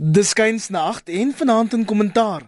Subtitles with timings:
[0.00, 2.44] Dis kynsnag en vanaand in kommentaar.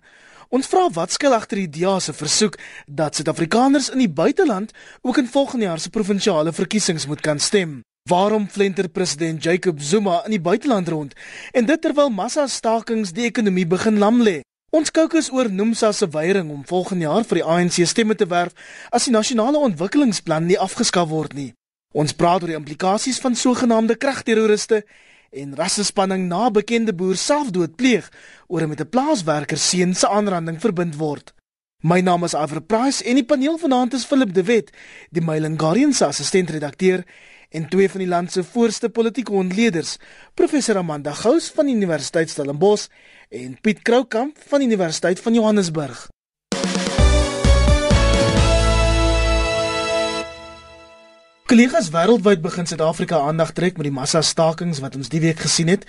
[0.54, 2.54] Ons vra wat skuil agter die DEA se versoek
[2.86, 4.70] dat Suid-Afrikaners in die buiteland
[5.02, 7.80] ook in volgende jaar se provinsiale verkiesings moet kan stem.
[8.06, 11.18] Waarom flenter president Jacob Zuma in die buiteland rond
[11.50, 14.40] en dit terwyl massa stakings die ekonomie begin lam lê?
[14.70, 18.54] Ons kookus oor Nomsa se weiering om volgende jaar vir die ANC stemme te werf
[18.94, 21.50] as die nasionale ontwikkelingsplan nie afgeskaf word nie.
[21.98, 24.84] Ons praat oor die implikasies van sogenaamde kragterroriste
[25.30, 28.08] en rassespanning na bekende boer selfdood pleeg
[28.48, 31.34] oor met 'n plaaswerker seun se aanranding verbind word.
[31.80, 34.70] My naam is Iver Price en die paneel vanaand is Philip De Wet,
[35.10, 37.04] die Mail and Guardian se assistent-redakteur
[37.50, 39.96] en twee van die land se voorste politieke ontleeders,
[40.34, 42.88] professor Amanda Gous van die Universiteit Stellenbosch
[43.28, 46.08] en Piet Kroukamp van die Universiteit van Johannesburg.
[51.50, 55.66] Kollegas wêreldwyd begin Suid-Afrika aandag trek met die massa stakings wat ons die week gesien
[55.66, 55.82] het.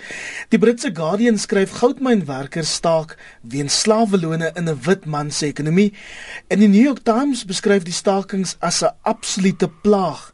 [0.50, 3.12] Die Britse Guardian skryf goudmynwerkers staak
[3.46, 5.94] weens slawelone in 'n wit man se ekonomie
[6.48, 10.32] en die New York Times beskryf die stakings as 'n absolute plaag.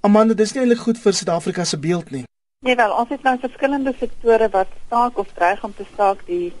[0.00, 2.24] Amanda, dis nie eintlik goed vir Suid-Afrika se beeld nie.
[2.60, 6.52] Nee wel, ons het nou verskillende sektore wat staak of dreig om te staak, die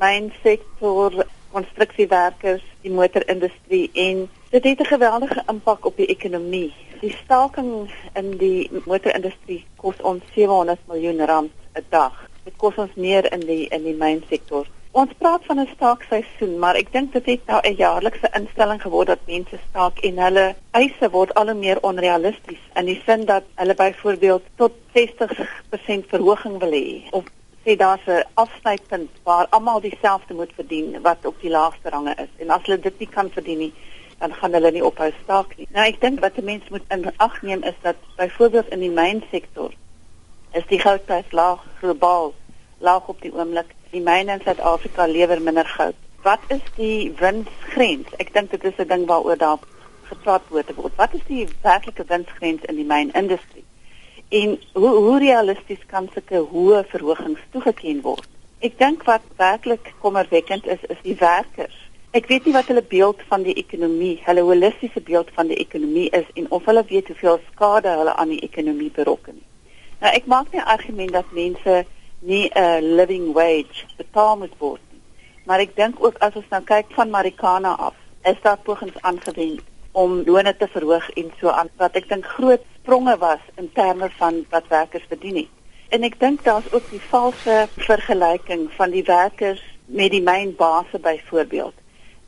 [0.00, 6.72] mynsektor, konstruksiewerkers, die motorindustrie en dit het 'n geweldige impak op die ekonomie.
[7.02, 12.14] Die staking in die motorindustrie kos ons 700 miljoen rand 'n dag.
[12.44, 14.68] Dit kos ons meer in die in die mynsektor.
[14.92, 19.06] Ons praat van 'n staakseisoen, maar ek dink dit het nou 'n jaarlikse instelling geword
[19.06, 23.44] dat mense staak en hulle eise word al hoe meer onrealisties in die sin dat
[23.54, 27.24] hulle byvoorbeeld tot 60% verhoging wil hê of
[27.64, 32.32] sê daar's 'n afsnypunt waar almal dieselfde moet verdien wat op die laagste range is
[32.38, 33.72] en as hulle dit nie kan verdien nie
[34.22, 35.66] dan gaan hulle nie ophou staak nie.
[35.74, 38.94] Nou ek dink wat 'n mens moet in ag neem is dat byvoorbeeld in die
[39.00, 39.72] mynsektor
[40.52, 42.32] is die goudprys laag globaal
[42.78, 43.74] laag op die oomblik.
[43.90, 45.98] Die myne in Suid-Afrika lewer minder goud.
[46.22, 48.08] Wat is die winsgrens?
[48.18, 49.58] Ek dink dit is 'n ding waaroor daar
[50.02, 50.70] gepraat word.
[50.96, 53.64] Wat is die werklike winsgrens in die mynindustrie?
[54.28, 58.28] En hoe hoe realisties kan sulke hoë verhogings toegeken word?
[58.60, 63.22] Ek dink wat werklik kommerwekkend is, is die werkers Ek weet nie wat hulle beeld
[63.30, 67.38] van die ekonomie, hulle holistiese beeld van die ekonomie is en of hulle weet hoeveel
[67.46, 69.38] skade hulle aan die ekonomie berokken.
[70.02, 71.78] Nou ek maak nie argument dat mense
[72.20, 75.00] nie 'n living wage betaal moet word nie.
[75.46, 79.64] Maar ek dink ook as ons nou kyk van Marikana af, is daar pogings aangewend
[79.92, 84.10] om lone te verhoog en so aan wat ek dink groot spronge was in terme
[84.18, 85.52] van wat werkers verdien het.
[85.88, 91.81] En ek dink daar's ook die valse vergelyking van die werkers met die mynbase byvoorbeeld.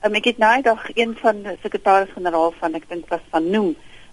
[0.05, 3.71] Um, ek het nou dag een van die sekretaris-generaal van ek dink was van Noem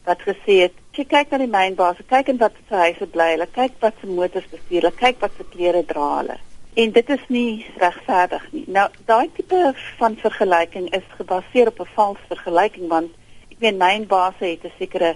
[0.08, 3.48] wat gesê het, "Jy kyk na die mynbase, kyk en wat se huise bly hulle,
[3.52, 6.38] kyk wat se motors bestuur hulle, kyk wat se klere dra hulle."
[6.76, 8.64] En dit is nie regverdig nie.
[8.68, 13.12] Nou, daai tipe van vergelyking is gebaseer op 'n vals vergelyking want
[13.52, 15.16] ek meen mynbase het 'n sekere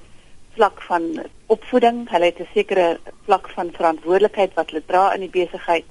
[0.55, 5.41] vlak van opvoeding, hulle het 'n sekere vlak van verantwoordelikheid wat hulle dra in die
[5.41, 5.85] besigheid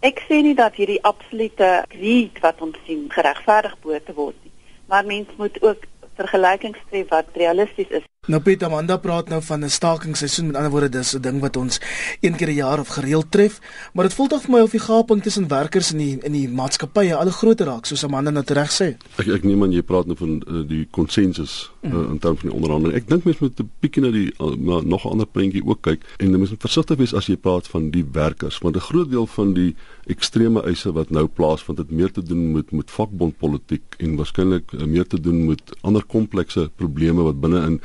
[0.00, 4.52] Ek sê nie dat hierdie absolute greed wat ons sien geregverdig moet word nie,
[4.86, 5.88] maar mens moet ook
[6.20, 8.06] vergelykings tref wat realisties is.
[8.28, 11.56] Nou Piet Amanda praat nou van 'n stakingsseisoen met ander woorde dis 'n ding wat
[11.56, 11.80] ons
[12.20, 13.60] een keer 'n jaar of gereeld tref,
[13.92, 16.48] maar dit voel tog vir my of die gaping tussen werkers in die in die
[16.48, 18.96] maatskappye al groter raak soos Amanda nou reg sê.
[19.16, 22.10] Ek ek neem aan jy praat nou van uh, die konsensus uh, mm.
[22.10, 22.96] in terme van die onderhandeling.
[22.96, 25.80] Ek dink mens moet 'n bietjie na die uh, na nog 'n ander prentjie ook
[25.80, 29.10] kyk en mens moet versigtig wees as jy praat van die werkers want 'n groot
[29.10, 29.74] deel van die
[30.06, 34.84] ekstreme eise wat nou plaasvind het meer te doen met met vakbondpolitiek en waarskynlik uh,
[34.84, 37.80] meer te doen met ander komplekse probleme wat binne in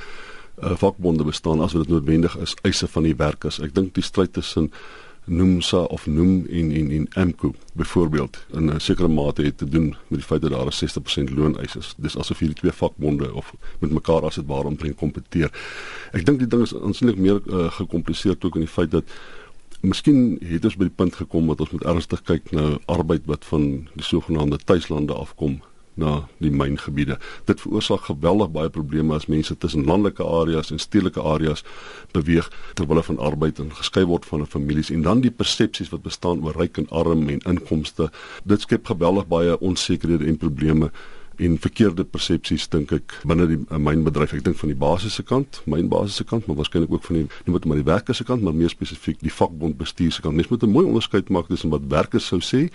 [0.63, 3.59] uh, vakbonde bestaan as wat dit noodwendig is eise van die werkers.
[3.59, 4.71] Ek dink die stryd tussen
[5.25, 9.95] Nomsa of Nom en en en Amco byvoorbeeld in 'n sekere mate het te doen
[10.07, 11.93] met die feit dat daar 'n 60% looneis is.
[11.97, 15.51] Dis asof hierdie twee vakbonde of met mekaar as dit ware omtrent kompeteer.
[16.11, 19.03] Ek dink die ding is aansienlik meer uh, gecompliseerd ook in die feit dat
[19.83, 23.45] Miskien het ons by die punt gekom dat ons moet ernstig kyk na arbeid wat
[23.45, 23.63] van
[23.93, 25.61] die sogenaamde tuislande afkom
[25.95, 27.17] na die myngebiede.
[27.45, 31.63] Dit veroorsaak geweldig baie probleme as mense tussen landelike areas en stedelike areas
[32.11, 35.89] beweeg terwyl hulle van arbeid en geskei word van 'n families en dan die persepsies
[35.89, 38.11] wat bestaan oor ryk en arm en inkomste.
[38.43, 40.91] Dit skep geweldig baie onsekerhede en probleme
[41.41, 44.35] en verkeerde persepsies dink ek binne die uh, mynbedryf.
[44.37, 47.65] Ek dink van die basiese kant, mynbasiese kant, maar waarskynlik ook van die nie net
[47.69, 50.37] maar die werkers se kant, maar meer spesifiek die vakbond bestuur se kant.
[50.37, 52.69] Mens moet 'n mooi onderskeid maak tussen wat werkers sou sê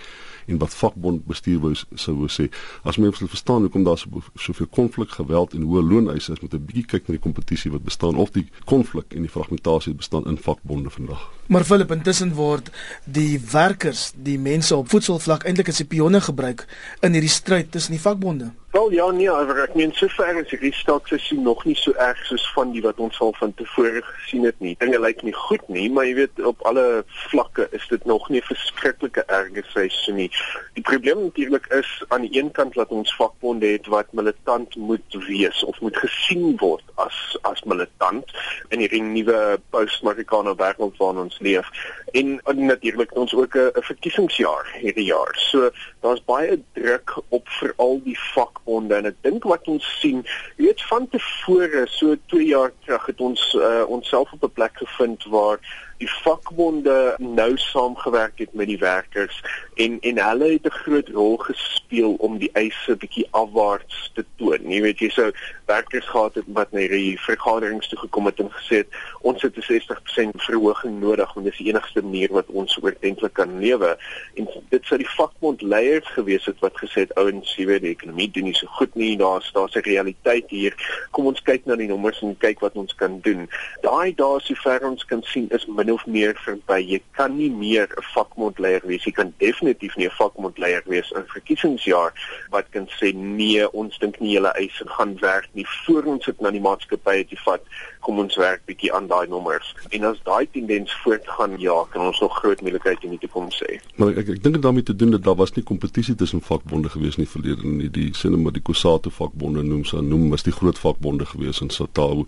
[0.49, 2.49] en wat vakbond bestuur wou sou wou sê.
[2.83, 4.01] As mens wil verstaan hoekom daar
[4.35, 7.83] soveel konflik, geweld en hoë looneise is, moet 'n bietjie kyk na die kompetisie wat
[7.83, 11.29] bestaan of die konflik en die fragmentasie bestaan in vakbonde vandag.
[11.47, 12.69] Maar Philip, intussen word
[13.05, 16.67] die werkers, die mense op voedselvlak eintlik as pionne gebruik
[17.01, 18.51] in hierdie stryd tussen die vakbonde.
[18.71, 22.69] Wel ja, nee, ek meen sover is die staatsessie nog nie so erg soos van
[22.69, 24.75] die wat ons al van tevore gesien het nie.
[24.77, 26.83] Dinge lyk nie goed nie, maar jy weet op alle
[27.31, 30.29] vlakke is dit nog nie 'n verskriklike erge seisoen nie.
[30.77, 35.17] Die probleem natuurlik is aan die een kant dat ons vakbonde het wat militant moet
[35.25, 38.29] wees of moet gesien word as as militant
[38.69, 41.65] in hierdie nuwe post-Marikana wêreld waarin ons leef.
[42.13, 45.33] En, en natuurlik ons ook 'n verkiesingsjaar hierdie jaar.
[45.49, 50.23] So daar's baie druk op veral die vak vakbonde en ek dink wat ons sien,
[50.57, 54.77] jy weet van tevore so 2 jaar terug het ons uh, onsself op 'n plek
[54.77, 55.59] gevind waar
[55.99, 59.43] die vakbonde nou saamgewerk het met die werkers
[59.75, 64.71] en en hulle het 'n groot rol gespeel om die eise bietjie afwaarts te toon.
[64.71, 65.31] Jy weet jy sou
[65.65, 68.87] werkers gehad het wat na die vergaderings toe gekom het en gesê het
[69.21, 73.33] ons het 'n 60% verhoging nodig want dit is die enigste manier wat ons oortentlik
[73.33, 73.97] kan lewe.
[74.35, 77.95] En dit sou die vakbond leiers gewees het wat gesê het ouens, jy weet die
[77.95, 79.17] ekonomie doen nie so goed nie.
[79.17, 80.73] Daar's daar's 'n realiteit hier.
[81.11, 83.49] Kom ons kyk na die nommers en kyk wat ons kan doen.
[83.81, 86.79] Daai daar sover ons kan sien is min min of meer verby.
[86.85, 89.03] Jy kan nie meer 'n vakbondleier wees.
[89.03, 92.13] Jy kan definitief nie 'n vakbondleier wees in verkiesingsjaar
[92.49, 96.41] wat kan sê nee, ons dink nie julle eise gaan werk nie voor ons dit
[96.41, 97.61] na die maatskappy het gevat.
[97.99, 99.75] Kom ons werk bietjie aan daai nommers.
[99.89, 103.79] En as daai tendens voortgaan, ja, kan ons nog groot moeilikheid in die toekoms sê.
[103.95, 106.89] Maar ek ek dink dit daarmee te doen dat daar was nie kompetisie tussen vakbonde
[106.89, 107.89] gewees nie verlede nie.
[107.89, 112.25] Die maar die Kusatu vakbonde noem so noem was die groot vakbonde gewees in Satao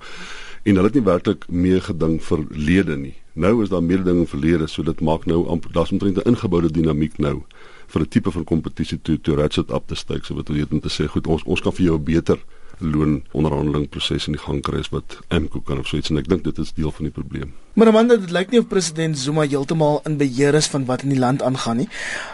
[0.63, 3.15] en hulle het nie werklik meegeding vir lede nie.
[3.33, 7.17] Nou is daar mededinging verlede, so dit maak nou amper daar's omtrent 'n ingeboude dinamiek
[7.17, 7.43] nou
[7.87, 10.71] vir 'n tipe van kompetisie toe toe ratchet up te styk, so wat wil dit
[10.71, 12.37] om te sê, goed, ons ons kan vir jou beter
[12.81, 16.17] loon onderhandeling proses in die gang kry as wat Amco kan of so iets en
[16.17, 17.53] ek dink dit is deel van die probleem.
[17.73, 21.13] Maar Amanda, dit lyk nie of president Zuma heeltemal in beheer is van wat in
[21.13, 21.87] die land aangaan nie.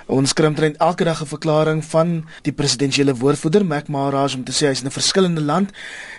[0.08, 4.52] Ons kry omtrent elke dag 'n verklaring van die presidentsiële woordvoerder Mac Maharaj om te
[4.52, 5.72] sê hy's in 'n verskillende land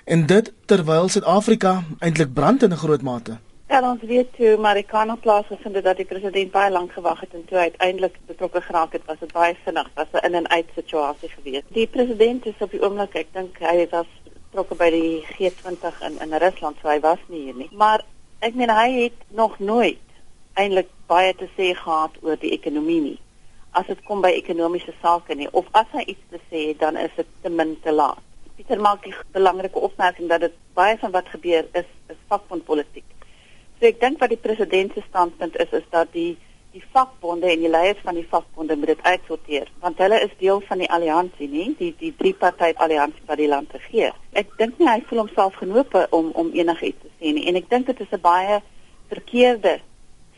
[0.04, 3.38] en dit terwyl Suid-Afrika eintlik brand in 'n groot mate.
[3.68, 7.42] Ja, ons weet toe Marikana plaasgevind het dat die president baie lank gewag het en
[7.44, 11.28] toe uiteindelik betrokke geraak het, was dit baie vinnig, was 'n in en uit situasie
[11.28, 11.62] gewees.
[11.68, 14.06] Die president is op die oomblik, ek dink hy was
[14.46, 17.68] betrokke by die G20 in in Rusland, so hy was nie hier nie.
[17.72, 18.04] Maar
[18.38, 20.06] ek meen hy het nog nooit
[20.54, 23.18] eintlik baie te sê gehad oor die ekonomie nie.
[23.70, 26.96] As dit kom by ekonomiese sake nie of as hy iets te sê het, dan
[26.96, 28.24] is dit ten minste laat.
[28.56, 33.17] Pieter maak die belangrike opmerking dat dit baie van wat gebeur is is vakbondpolitiek.
[33.78, 36.36] So ek dink wat die president se standpunt is is dat die
[36.74, 40.60] die vakbonde en die leiers van die vakbonde moet dit uitsorteer want hulle is deel
[40.66, 44.16] van die alliansie nie die die drie party alliansie wat die land regeer.
[44.36, 47.70] Ek dink nie hy voel homself genoop om om enigiets te sê nie en ek
[47.70, 48.60] dink dit is 'n baie
[49.14, 49.78] verkeerde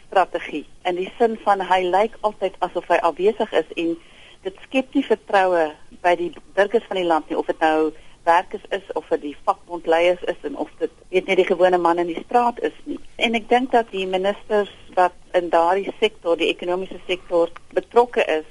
[0.06, 3.96] strategie in die sin van hy lyk altyd asof hy afwesig is en
[4.44, 5.66] dit skep nie vertroue
[6.02, 7.92] by die burgers van die land nie of dit nou
[8.30, 11.98] werkers is of vir die vakbondleiers is en of dit weet net die gewone man
[12.02, 12.98] in die straat is nie.
[13.16, 18.48] En ek dink dat die ministers wat in daardie sektor, die ekonomiese sektor betrokke is,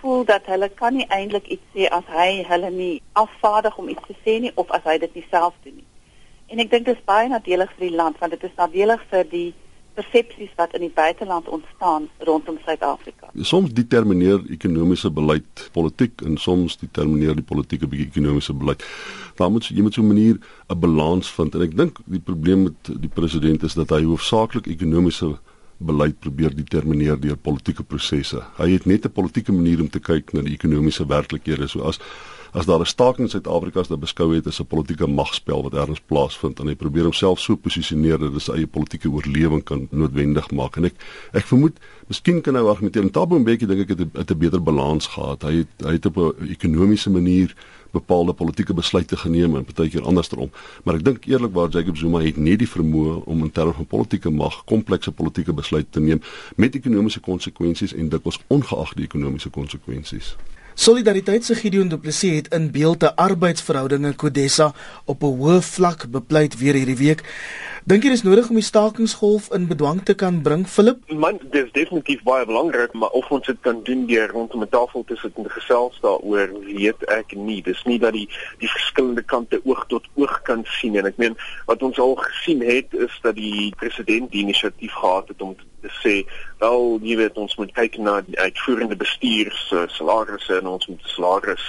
[0.00, 4.06] voel dat hulle kan nie eintlik iets sê as hy hulle nie afvaardig om iets
[4.08, 5.88] te sê nie of as hy dit nie self doen nie.
[6.50, 9.28] En ek dink dit is baie nadelig vir die land want dit is nadelig vir
[9.34, 9.50] die
[10.00, 13.30] persepsies wat in die buiteland ontstaan rondom Suid-Afrika.
[13.52, 18.84] Soms determineer ekonomiese beleid politiek en soms determineer die politieke bietjie ekonomiese beleid.
[19.38, 20.36] Daar moet jy moet so 'n manier
[20.68, 24.66] 'n balans vind en ek dink die probleem met die president is dat hy hoofsaaklik
[24.66, 25.38] ekonomiese
[25.78, 28.42] beleid probeer determineer deur politieke prosesse.
[28.56, 31.68] Hy het net 'n politieke manier om te kyk na die ekonomiese werklikhede.
[31.68, 31.98] So as
[32.52, 35.74] as daar 'n staking in Suid-Afrika as dit beskou het as 'n politieke magspel wat
[35.74, 39.88] ergens plaasvind en hy probeer homself so posisioneer dat hy sy eie politieke oorlewing kan
[39.90, 40.94] noodwendig maak en ek
[41.32, 41.78] ek vermoed
[42.08, 45.06] miskien kan hy argumenteer en Thabo Mbeki dink ek het 'n het 'n beter balans
[45.06, 45.42] gehad.
[45.42, 47.54] Hy het hy het op 'n ekonomiese manier
[47.92, 50.50] bepaalde politieke besluite geneem en partykeer andersom.
[50.84, 54.30] Maar ek dink eerlikwaar Jacob Zuma het nie die vermoë om in terme van politieke
[54.30, 56.22] mag komplekse politieke besluite te neem
[56.56, 60.36] met ekonomiese konsekwensies en dikwels ongeag die ekonomiese konsekwensies.
[60.80, 64.72] Solidariteit se Gideon Du Plessis het in beelde arbeidsverhoudinge Kodessa
[65.04, 67.20] op 'n hoë vlak bepleit weer hierdie week.
[67.84, 70.98] Dink jy dis nodig om die stakingsgolf in bedwang te kan bring, Philip?
[71.12, 74.68] Man, dit is definitief baie belangrik, maar of ons dit kan doen deur rondom 'n
[74.68, 77.62] tafel te sit en te gesels daaroor, weet ek nie.
[77.62, 81.36] Dis nie dat die die verskillende kante oog tot oog kan sien en ek meen
[81.66, 85.69] wat ons al gesien het is dat die president die inisiatief gehad het om te
[86.00, 86.24] sê,
[86.60, 91.12] wel, jy weet ons moet kyk na die uitvoerende bestuur se salarisse en ons moet
[91.14, 91.66] salaris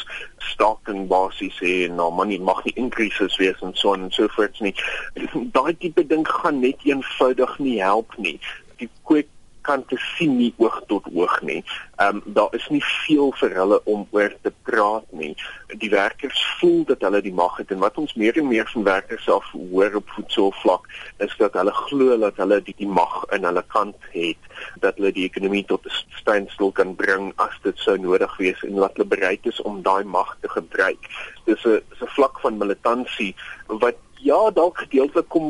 [0.52, 4.60] staking basies hê en nou man, mag nie increases wees en so en so voort
[4.62, 4.76] nie.
[5.56, 8.38] Daai tipe ding gaan net eenvoudig nie help nie.
[8.82, 9.30] Die kwik
[9.62, 11.64] kan te sien nie oog tot oog nie.
[11.96, 15.36] Ehm um, daar is nie veel vir hulle om oor te praat nie.
[15.84, 18.84] Die werkers voel dat hulle die mag het en wat ons meer en meer van
[18.84, 20.88] werkers af hoor op voedselvlak
[21.18, 24.50] is dat hulle glo dat hulle die, die mag in hulle kant het
[24.84, 28.76] dat hulle die ekonomie tot 'n standstill kan bring as dit sou nodig wees en
[28.76, 31.10] dat hulle bereid is om daai mag te gebruik.
[31.46, 33.36] Dis 'n 'n vlak van militansie
[33.68, 35.50] wat Ja, dalk gedeeltelik kom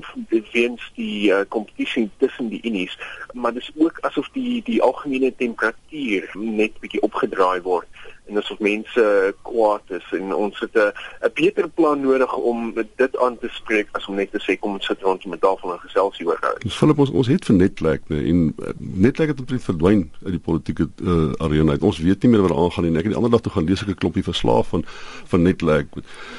[0.52, 2.98] weens die uh, kompetisie tussen die unies,
[3.34, 7.88] maar dis ook asof die die algemene temperatuur net bietjie opgedraai word
[8.32, 9.04] en asof mense
[9.44, 10.92] kwaad is en ons het 'n
[11.28, 14.74] 'n beter plan nodig om dit aan te spreek as om net te sê kom
[14.74, 16.56] ons sit rond met tafel en gesels hieroor.
[16.60, 20.32] Dis Philip ons ons het vir Netlek nee, en uh, Netlek het omtrent verdwyn uit
[20.32, 21.78] die politieke uh, arena.
[21.80, 22.98] Ons weet nie meer wat aangaan nie.
[22.98, 24.84] Ek het die ander dag toe gaan lees ek 'n klompie verslae van
[25.26, 25.88] van Netlek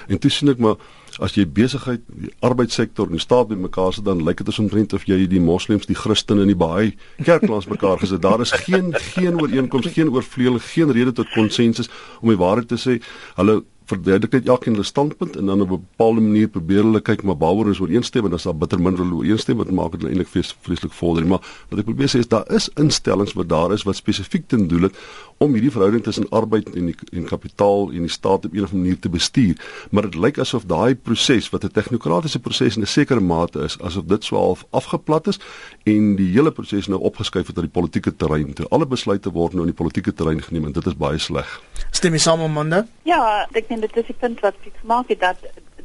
[0.09, 0.77] en toe sien ek maar
[1.21, 4.95] as jy besigheid, die arbeidssektor en die staat bymekaar sit dan lyk dit asof omtrent
[4.97, 8.23] of jy die moslems, die Christene en die baie kerklands mekaar gesit.
[8.23, 11.91] Daar is geen geen ooreenkoms, geen oorvleuel, geen rede tot konsensus
[12.21, 12.99] om die waarheid te sê.
[13.37, 17.23] Hulle verduidelik net elkeen hulle standpunt en dan op 'n bepaalde manier probeer hulle kyk
[17.23, 20.15] maar waaroor is ooreenstem en as daar bitter min hulle ooreenstem wat maak dit hulle
[20.15, 20.33] eintlik
[20.63, 23.97] vreeslik vorder maar wat ek probeer sê is daar is instellings wat daar is wat
[23.97, 24.97] spesifiek ten doel het
[25.43, 28.71] om hierdie verhouding tussen arbeid en die en kapitaal en die staat op 'n of
[28.71, 29.57] ander manier te bestuur.
[29.91, 33.79] Maar dit lyk asof daai proses wat 'n tegnokratiese proses in 'n sekere mate is
[33.81, 35.39] asof dit so half afgeplat is
[35.85, 38.67] en die hele proses nou opgeskuif het na die politieke terrein toe.
[38.69, 41.61] Alle besluite word nou in die politieke terrein geneem en dit is baie sleg.
[41.91, 42.87] Stem jy saam Amanda?
[43.05, 45.37] Ja ek dink dit is die punt wat ek maak het dat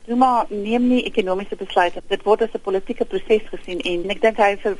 [0.07, 2.01] Zuma neem nie ekonomiese besluite.
[2.07, 4.77] Dit word as 'n politieke proses gesien en ek dink hy vir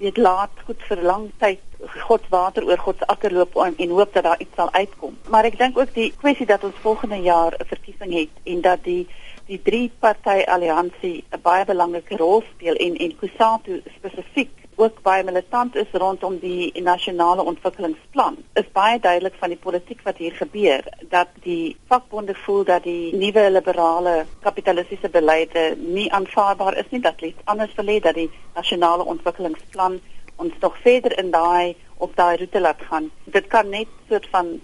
[0.00, 1.60] weet laat goed vir lang tyd
[2.08, 4.72] God se water oor God se akker loop en, en hoop dat daar iets sal
[4.72, 5.16] uitkom.
[5.28, 8.84] Maar ek dink ook die kwessie dat ons volgende jaar 'n verkiesing het en dat
[8.84, 9.06] die
[9.46, 15.24] die drie party alliansie 'n baie belangrike rol speel en en Kusatu spesifiek ook baie
[15.24, 18.36] militant is rondom die nasionale ontwikkelingsplan.
[18.52, 23.16] Is baie duidelik van die politiek wat hier gebeur dat die vakbonde voel dat die
[23.16, 28.30] nuwe liberale kapitalistiese beleide nie aanvaarbaar is nie dat iets anders wil hê dat die
[28.54, 30.00] nasionale ontwikkelingsplan
[30.36, 33.10] ons nog verder in daai op daai roete laat gaan.
[33.24, 34.60] Dit kan net soort van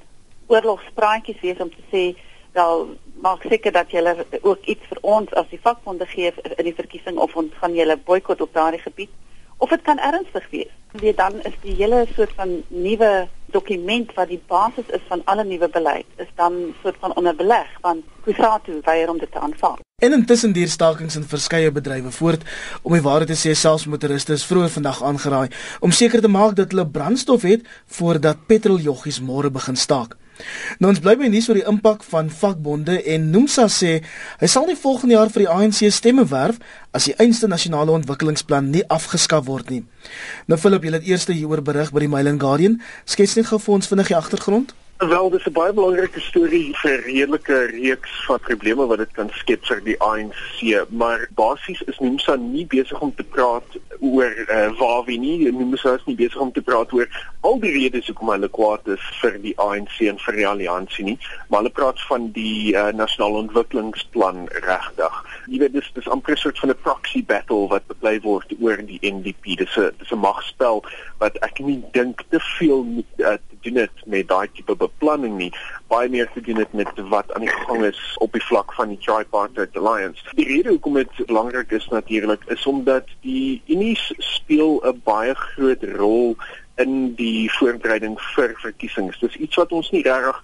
[0.47, 2.05] oorlogspraatjies wees om te sê
[2.57, 2.89] wel
[3.21, 4.01] maak seker dat jy
[4.41, 7.97] ook iets vir ons as die vakbonde gee in die verkiesing of ons gaan julle
[7.97, 9.13] boikot op daardie gebied
[9.57, 10.73] of dit kan ernstig wees.
[10.93, 15.45] Weet dan is die hele soort van nuwe dokument wat die basis is van alle
[15.45, 19.79] nuwe beleid is dan soort van onder beleg want Kusatu weier om dit te aanvaar.
[20.03, 22.43] En intussen duur stakings in verskeie bedrywe voort
[22.83, 25.49] om die waarheid te sê selfs motoriste is vroeër vandag aangeraai
[25.81, 27.67] om seker te maak dat hulle brandstof het
[27.99, 30.17] voordat petroljoggies môre begin staak.
[30.79, 33.99] Nou ons bly by nuus oor die impak van vakbonde en Nomsa sê
[34.41, 36.61] hy sal nie volgende jaar vir die ANC stemme werf
[36.97, 39.83] as die einste nasionale ontwikkelingsplan nie afgeskaf word nie.
[40.47, 42.81] Nou Philip, jy het eers hieroor berig by die Mail and Guardian.
[43.05, 44.77] Skets net gou vir ons vinnig die agtergrond.
[44.99, 49.67] Wel, dis 'n baie belangrike storie vir redelike reeks van probleme wat dit kan skep
[49.69, 55.05] vir die ANC, maar basies is Nomsa nie besig om te praat oor uh, waar
[55.05, 57.09] wie nie, Nomsa is nie besig om te praat oor
[57.41, 61.19] al die redes hoekom hulle kwaad is vir die ANC en vir die alliansie nie,
[61.49, 65.21] maar hulle praat van die uh, nasionale ontwikkelingsplan regtig.
[65.47, 68.77] Jy weet dis dis amper 'n soort van 'n proxy battle wat beplei word oor
[68.77, 69.57] die NDP.
[69.57, 70.85] Dis 'n dis 'n magspel
[71.19, 75.53] wat ek nie dink te veel moet uh, doen het met daai tipe beplanning nie
[75.89, 78.89] baie meer te doen het met wat aan die gang is op die vlak van
[78.89, 80.23] die tripartite alliance.
[80.35, 85.83] Die rede hoekom dit belangrik is natuurlik is omdat die Unies speel 'n baie groot
[85.83, 86.37] rol
[86.77, 89.19] in die voorbereiding vir verkiesings.
[89.23, 90.41] Dis iets wat ons nie regtig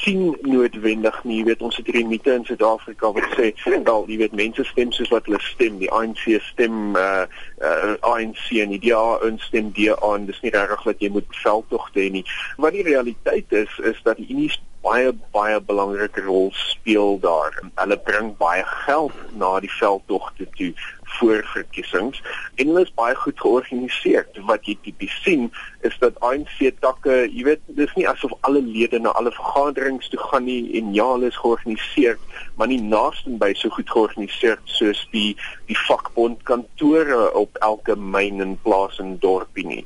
[0.00, 1.42] sien noodwendig nie.
[1.42, 4.92] Jy weet, ons het hierdie mite in Suid-Afrika wat sê, wel, jy weet, mense stem
[4.96, 5.76] soos wat hulle stem.
[5.82, 7.26] Die ANC stem uh
[7.60, 12.00] uh ANC en die DA instem DA en dis nie regtig dat jy moet veldtogte
[12.00, 12.24] hê nie.
[12.56, 14.52] Wat die realiteit is is dat die Unie
[14.84, 17.56] baie baie belangrike rol speel daar.
[17.80, 20.72] Hulle bring baie geld na die veldtogte toe
[21.18, 22.22] voor verkiesings
[22.54, 24.26] en hulle is baie goed georganiseer.
[24.48, 25.50] Wat jy tipies sien
[25.86, 30.20] is dat ANC takke, jy weet, dis nie asof alle lede na alle vergaderings toe
[30.30, 32.18] gaan nie en ja, hulle is georganiseer,
[32.56, 35.34] maar nie naaste by so goed georganiseer soos die
[35.68, 39.82] die vakbond kantore op elke myn en plaas en dorpie nie.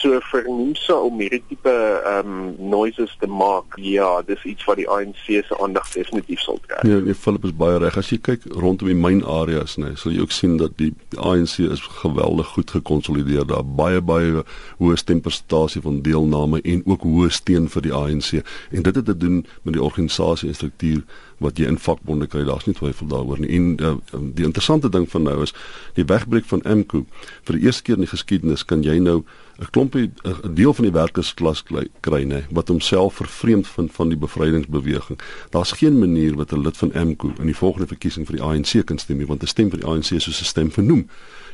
[0.00, 4.80] So vir mense om hierdie tipe ehm um, noises te maak, ja, dis iets wat
[4.80, 6.82] die ANC se aandag definitief sal trek.
[6.88, 7.96] Ja, nee, Philip is baie reg.
[7.98, 11.58] As jy kyk rondom die mynareas, nee, sal jy ook sien dat die, die ANC
[11.58, 13.64] is geweldig goed gekonsolideer daar.
[13.64, 14.44] Baie baie
[14.78, 18.32] hoë stempersentasie van deelname en ook hoë steun vir die ANC
[18.70, 21.04] en dit het te doen met die organisasie en struktuur
[21.42, 25.08] wat jy in vakbonde kry daar's nie twyfel daaroor nie en uh, die interessante ding
[25.10, 25.54] van nou is
[25.98, 27.04] die wegbreek van MKO
[27.48, 29.22] vir die eerste keer in die geskiedenis kan jy nou
[29.62, 31.62] 'n klompie 'n deel van die werkersklas
[32.00, 35.18] kry nê wat homself vervreemd vind van die bevrydingsbeweging.
[35.50, 38.84] Daar's geen manier wat 'n lid van MKO in die volgende verkiesing vir die ANC
[38.86, 41.08] kan stem nie want 'n stem vir die ANC is soos 'n stem vernoem.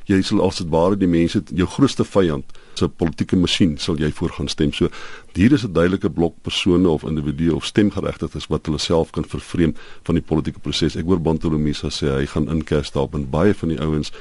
[0.09, 4.09] Jy sal as dit ware die mense jou grootste vyand se politieke masjien sal jy
[4.17, 4.73] voor gaan stem.
[4.73, 4.89] So
[5.35, 9.75] hier is 'n duidelike blok persone of individue of stemgeregtigdes wat hulle self kan vervreem
[10.05, 10.97] van die politieke proses.
[10.97, 14.13] Ek hoor Bantolomisa sê hy gaan inkers daarop en baie van die ouens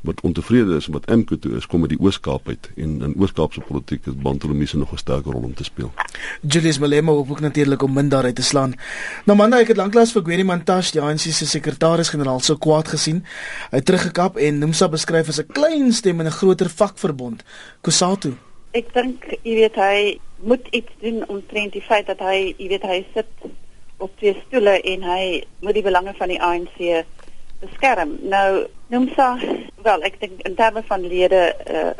[0.00, 3.60] wat ontevrede is met MKO toe is kom met die Oos-Kaap uit en in Oos-Kaapse
[3.60, 5.92] politiek het Bantolomise nog 'n sterk rol om te speel.
[6.40, 8.74] Julius Malema hoop ook natuurlik om min daaruit te slaan.
[9.24, 13.24] Nou man, ek het lanklaas vir Gweri Mantashe, die ANC se sekretaris-generaal, so kwaad gesien.
[13.70, 17.44] Hy het teruggekap en Nomsa beskryf as 'n klein stem in 'n groter vakverbond,
[17.80, 18.36] Kusatu.
[18.70, 22.82] Ek dink, jy weet hy moet iets doen omtrent die feit dat hy, jy weet
[22.82, 23.26] hy sit
[23.96, 27.04] op twee stoele en hy moet die belange van die ANC
[27.60, 28.18] beskerm.
[28.22, 29.36] Nou Nomsa,
[29.84, 31.90] wel ek dink in terme van lede uh,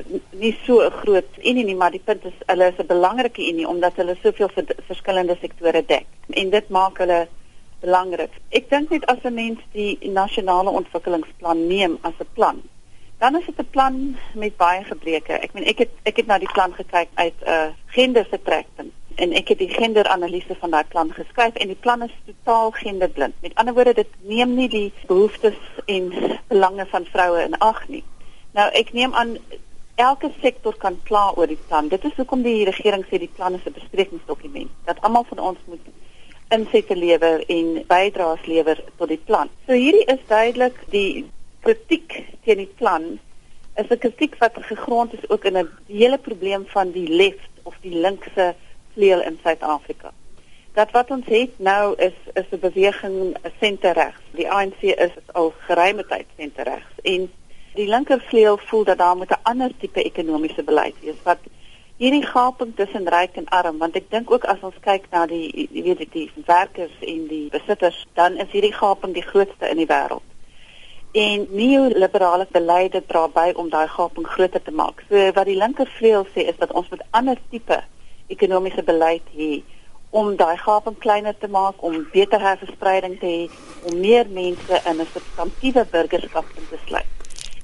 [0.41, 3.69] nie so 'n groot unie nie, maar die punt is hulle is 'n belangrike unie
[3.69, 7.29] omdat hulle soveel ver, verskillende sektore dek en dit maak hulle
[7.85, 8.33] belangrik.
[8.49, 12.63] Ek dink net as 'n mens die nasionale ontwikkelingsplan neem as 'n plan,
[13.19, 15.33] dan is dit 'n plan met baie gebreke.
[15.33, 18.41] Ek meen ek het ek het na die plan gekyk uit 'n uh, gender se
[18.43, 22.71] trekpunt en ek het die genderanalise van daai plan geskryf en die plan is totaal
[22.77, 23.35] genderblind.
[23.43, 26.13] Met ander woorde, dit neem nie die behoeftes en
[26.49, 28.05] belange van vroue in ag nie.
[28.55, 29.37] Nou ek neem aan
[29.99, 31.89] elke sektor kan kla oor die plan.
[31.91, 35.59] Dit is hoekom die regering sê die plan is 'n besprekingsdokument dat almal van ons
[35.67, 35.87] moet
[36.49, 39.51] insette lewer en bydraes lewer tot die plan.
[39.67, 41.27] So hierdie is duidelik die
[41.61, 43.19] kritiek teen die plan
[43.75, 47.75] is 'n kritiek wat gegrond is ook in 'n hele probleem van die left of
[47.81, 48.55] die linkse
[48.99, 50.13] vleuel in Suid-Afrika.
[50.75, 54.23] Dat wat ons het nou is is 'n beweging senterregs.
[54.41, 57.31] Die ANC is al geruime tyd senterregs en
[57.75, 61.39] die linkervleuel voel dat daar moet 'n ander tipe ekonomiese beleid wees wat
[61.97, 65.69] hierdie gaping tussen ryk en arm want ek dink ook as ons kyk na die
[65.71, 69.91] jy weet die werkers en die besitters dan is hierdie gaping die grootste in die
[69.91, 70.23] wêreld.
[71.13, 75.03] En neoliberale beleide dra by om daai gaping groter te maak.
[75.09, 77.83] So wat die linkervleuel sê is dat ons met ander tipe
[78.29, 79.63] ekonomiese beleid hê
[80.11, 83.43] om daai gaping kleiner te maak, om beter herverspreiding te hê,
[83.91, 87.13] om meer mense in 'n substantiëre burgerskap in te sluit.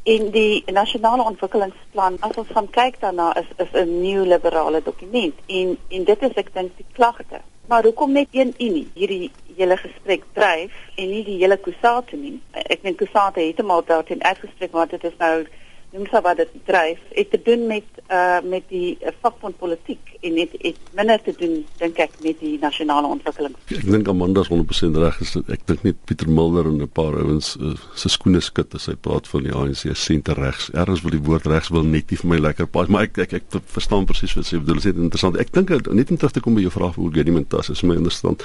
[0.05, 5.35] En die nasionale ontwikkelingsplan, as ons gaan kyk daarna, is is 'n nuwe liberale dokument
[5.47, 7.41] en en dit is ek dink die klagte.
[7.67, 12.41] Maar hoekom net een unie hierdie hele gesprek dryf en nie die hele Kusate nie?
[12.53, 15.47] Ek dink Kusate het hom al daarin uitgespreek, maar dit is nou
[15.95, 20.35] noem sou wat dit dryf het te doen met uh met die uh, vakbondpolitiek en
[20.35, 23.55] net het minder te doen dink ek met die nasionale ontwikkeling.
[23.71, 27.15] Ek dink Amanda is 100% reg is ek dink net Pieter Mulder en 'n paar
[27.23, 30.71] ouens uh, se skoene skud as hy praat van die ANC senter regs.
[30.75, 33.39] Erns wil die woord regs wil net nie vir my lekker pas maar ek ek,
[33.41, 34.83] ek, verstaan presies wat sy bedoel.
[34.83, 35.39] Dit is interessant.
[35.39, 38.43] Ek dink net om terug te kom by jou vraag oor Gedimentas is my interessant.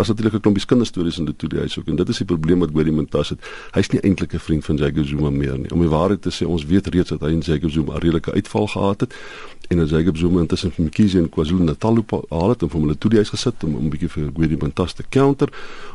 [0.00, 2.26] Daar's natuurlik 'n klompie kinderstories in dit toe die huis ook en dit is die
[2.26, 3.40] probleem wat Gedimentas het.
[3.70, 5.70] Hy's nie eintlik 'n vriend van Jacob Zuma meer nie.
[5.70, 8.32] Om die waarheid te sê, ons weet reeds dat hy en Jacob Zuma 'n redelike
[8.32, 9.14] uitval gehad het
[9.70, 13.10] en as Jacob Zuma intussen van Mkhize en KwaZulu-Natal haal het en van hulle toe
[13.12, 15.48] die huis gesit om, om 'n bietjie vir Gedimentas te counter.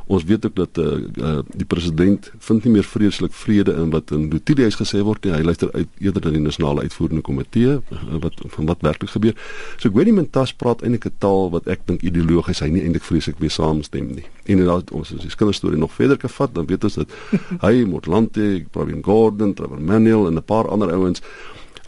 [0.08, 0.86] Ons weet ook dat uh,
[1.16, 5.26] uh, die president vind nie meer vreeslik vrede in wat in die huis gesê word
[5.26, 5.34] nie.
[5.34, 9.36] Hy luister uit eerder na die nasionale uitvoerende komitee uh, wat van wat werklik gebeur.
[9.78, 13.50] So Gedimentas praat eintlik 'n taal wat ek dink ideologies hy nie eintlik vreeslik mee
[13.50, 14.24] saamstem nie.
[14.46, 17.12] En inderdaad ons as die kinderstorie nog verder kan vat, dan weet ons dat
[17.66, 21.22] hy Motlanthe, Pravin Gordhan, Trevor Manuel en 'n paar ander ouens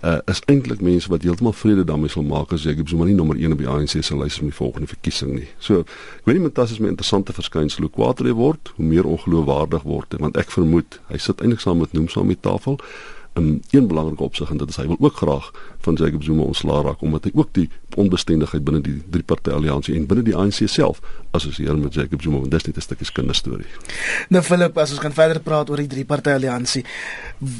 [0.01, 3.37] uh, is eintlik mense wat heeltemal vrede daarmee sal maak as Jacob Zuma nie nommer
[3.39, 5.47] 1 op die ANC se lys vir die volgende verkiesing nie.
[5.59, 5.83] So,
[6.19, 10.17] ek weet nie mentas is my interessante verskynsel hoe kwaadre word, hoe meer ongeloofwaardig word,
[10.21, 12.81] want ek vermoed hy sit eintlik saam met Nomsa om die tafel
[13.37, 15.51] in een belangrike opsig en dit is hy wil ook graag
[15.85, 19.95] van Jacob Zuma ontslaa raak omdat hy ook die onbestendigheid binne die drie party alliansie
[19.95, 21.01] en binne die ANC self
[21.37, 23.71] assosieer met Jacob Zuma en dis net 'n stukkie kinderstorie.
[24.29, 26.85] Nou Philip, as ons gaan verder praat oor die drie party alliansie,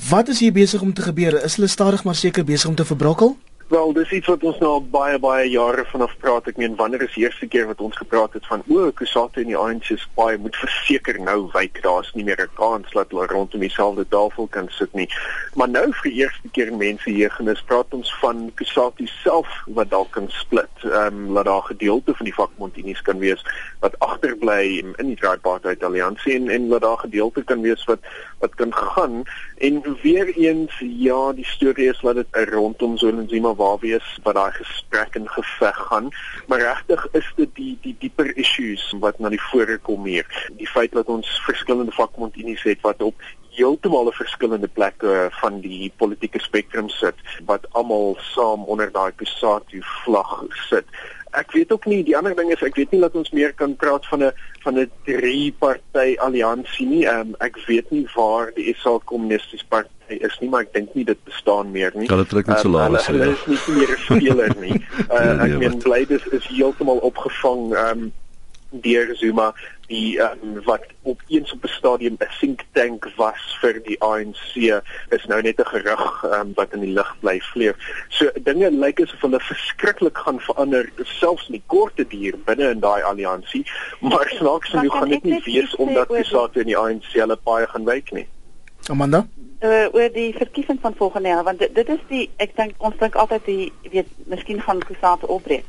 [0.09, 1.43] wat is hier besig om te gebeur?
[1.43, 3.37] Is hulle stadig maar seker besig om te verbrokkel?
[3.67, 6.45] Wel, dis iets wat ons nou al baie baie jare vanaf praat.
[6.47, 9.49] Ek meen, wanneer is die eerste keer wat ons gepraat het van o, Kusate en
[9.49, 11.82] die ANC baie moet verseker nou wyk.
[11.84, 15.10] Daar's nie meer 'n kans dat hulle rondom dieselfde tafel kan sit nie.
[15.56, 19.91] Maar nou vir die eerste keer mense hier genis praat ons van Kusate self wat
[19.91, 20.71] dalk kan split.
[20.84, 23.43] Ehm um, laat daar gedeelte van die vakbondunies kan wees
[23.80, 27.99] wat agterbly in, die Tripartite Alliansie en en laat daar gedeelte kan wees wat
[28.39, 29.23] wat kan gaan
[29.58, 33.27] en weer eens ja, die storie is dat dit rondom so 'n
[33.58, 36.10] waar wees wat daai gesprek en geveg gaan,
[36.48, 40.26] maar regtig is dit die die dieper issues wat na die vore kom hier.
[40.58, 43.22] Die feit dat ons verskillende vakbondunies het wat op
[43.58, 47.15] heeltemal 'n verskillende plekke van die politieke spektrum sit
[47.46, 50.86] wat almal saam onder daai Kusatu vlag sit
[51.39, 53.76] ek weet ook nie die ander ding is ek weet nie dat ons meer kan
[53.76, 54.32] praat van 'n
[54.63, 57.06] van 'n drie party alliansie nie.
[57.08, 61.06] Um, ek weet nie waar die SA Kommunistiese Party is nie, maar ek dink nie
[61.06, 62.08] dit bestaan meer nie.
[62.08, 63.34] Hulle trek net so laag as hulle.
[63.34, 64.78] Hulle is nie meer 'n speler nie.
[65.10, 68.12] Uh, ek meen Blydes is heeltemal opgevang um,
[68.69, 69.53] deur Zuma
[69.88, 74.56] die um, wat op eens op 'n stadium 'n think tank was vir die ANC
[75.10, 77.75] is nou net 'n gerug um, wat in die lug bly vlieg.
[78.10, 82.80] So dinge lyk asof hulle verskriklik gaan verander selfs in die korte duur binne in
[82.80, 83.65] daai alliansie,
[83.99, 87.67] maar snaaks genoeg gaan dit nie wees omdat die SATU en die ANC hulle paai
[87.67, 88.27] gaan wyk nie.
[88.88, 89.27] Amanda
[89.62, 92.97] uh, oor die verkiesing van volgende jaar want dit, dit is die ek dink ons
[92.99, 95.65] dink altyd die weet miskien gaan Kusate opbreek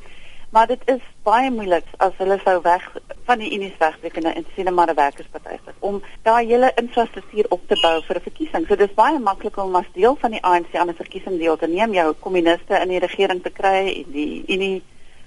[0.50, 2.84] maar dit is baie moeilik as hulle sou weg
[3.28, 7.46] van die Unie wegbreek en in sien maar 'n werkersparty is om daai hele infrastruktuur
[7.48, 8.66] op te bou vir 'n verkiesing.
[8.66, 11.66] So dis baie maklik om as deel van die ANC aan 'n verkiesing deel te
[11.66, 14.82] neem, jou kommuniste in die regering te kry en die Unie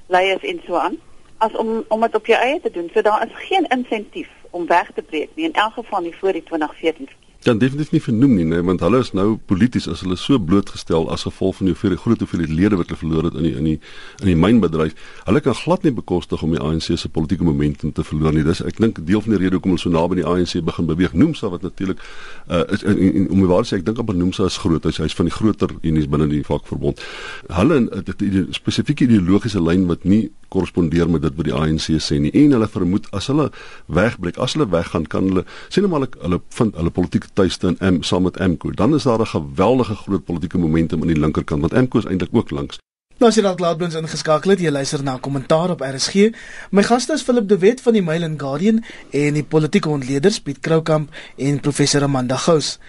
[0.08, 0.98] leiers en so aan,
[1.38, 2.90] as om om dit op jou eie te doen.
[2.94, 6.32] So daar is geen insentief om weg te breek nie in elk geval nie voor
[6.32, 7.10] die 2014
[7.44, 11.08] kan definitief nie vernoem nie, nee, want hulle is nou polities as hulle so blootgestel
[11.14, 13.70] as gevolg van die hoeveel groot hoeveelheid lede wat hulle verloor het in die in
[13.70, 13.78] die
[14.22, 14.94] in die mynbedryf.
[15.26, 18.46] Hulle kan glad nie bekostig om die ANC se politieke momentum te verloor nie.
[18.46, 21.16] Dis ek dink deel van die rede hoekom hulle so naby die ANC begin beweeg.
[21.18, 22.04] Noemsa wat natuurlik
[22.48, 24.86] uh, is in, in, in, om waar sê ek dink amper Noemsa is groot.
[24.86, 27.02] Hy's hy's van die groter unies binne die vakverbond.
[27.50, 32.20] Hulle dit die spesifieke ideologiese lyn wat nie korrespondeer met dit wat die ANC sê
[32.22, 33.48] nie en hulle vermoed as hulle
[33.88, 37.96] wegbreek, as hulle weggaan, kan hulle sê net maar hulle vind hulle politieke tuiste in
[37.96, 38.72] M saam met MKO.
[38.72, 42.30] Dan is daar 'n geweldige groot politieke momentum aan die linkerkant want MKO is eintlik
[42.34, 42.78] ook links.
[43.22, 46.32] Nou as jy dalk laat bins ingeskakel het, jy luister na kommentaar op RSG.
[46.74, 48.80] My gaste is Philip de Wet van die Mail and Guardian
[49.14, 52.80] en die politieke ontleeders Piet Kroukamp en professor Amanda Gous.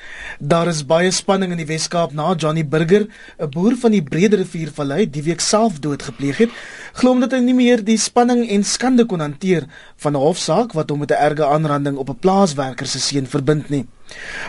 [0.40, 3.05] Daar is baie spanning in die Wes-Kaap na Johnny Burger,
[3.37, 6.50] 'n boer van die Brede Riviervallei, die week self doodgepleeg het,
[6.94, 10.88] glo omdat hy nie meer die spanning en skande kon hanteer van 'n hofsaak wat
[10.88, 13.87] hom met 'n erge aanranding op 'n plaaswerker se seun verbind nie.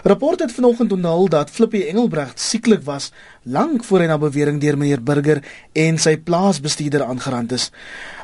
[0.03, 3.11] Rapport het vanoggend onthul dat Flippie Engelbregt sieklik was
[3.43, 7.69] lank voor hy na bewering deur meneer Burger en sy plaasbestuurder aangerand is.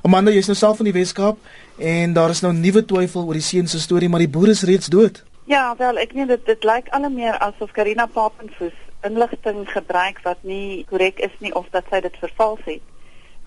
[0.01, 1.37] Amanda, jy's nou self van die Weskaap
[1.77, 4.65] en daar is nou nuwe twyfel oor die seun se storie, maar die boer is
[4.67, 5.23] reeds dood.
[5.49, 8.75] Ja, wel, ek meen dit dit lyk al meer asof Karina Papenfoos
[9.07, 12.83] inligting gebruik wat nie korrek is nie of dat sy dit vervals het.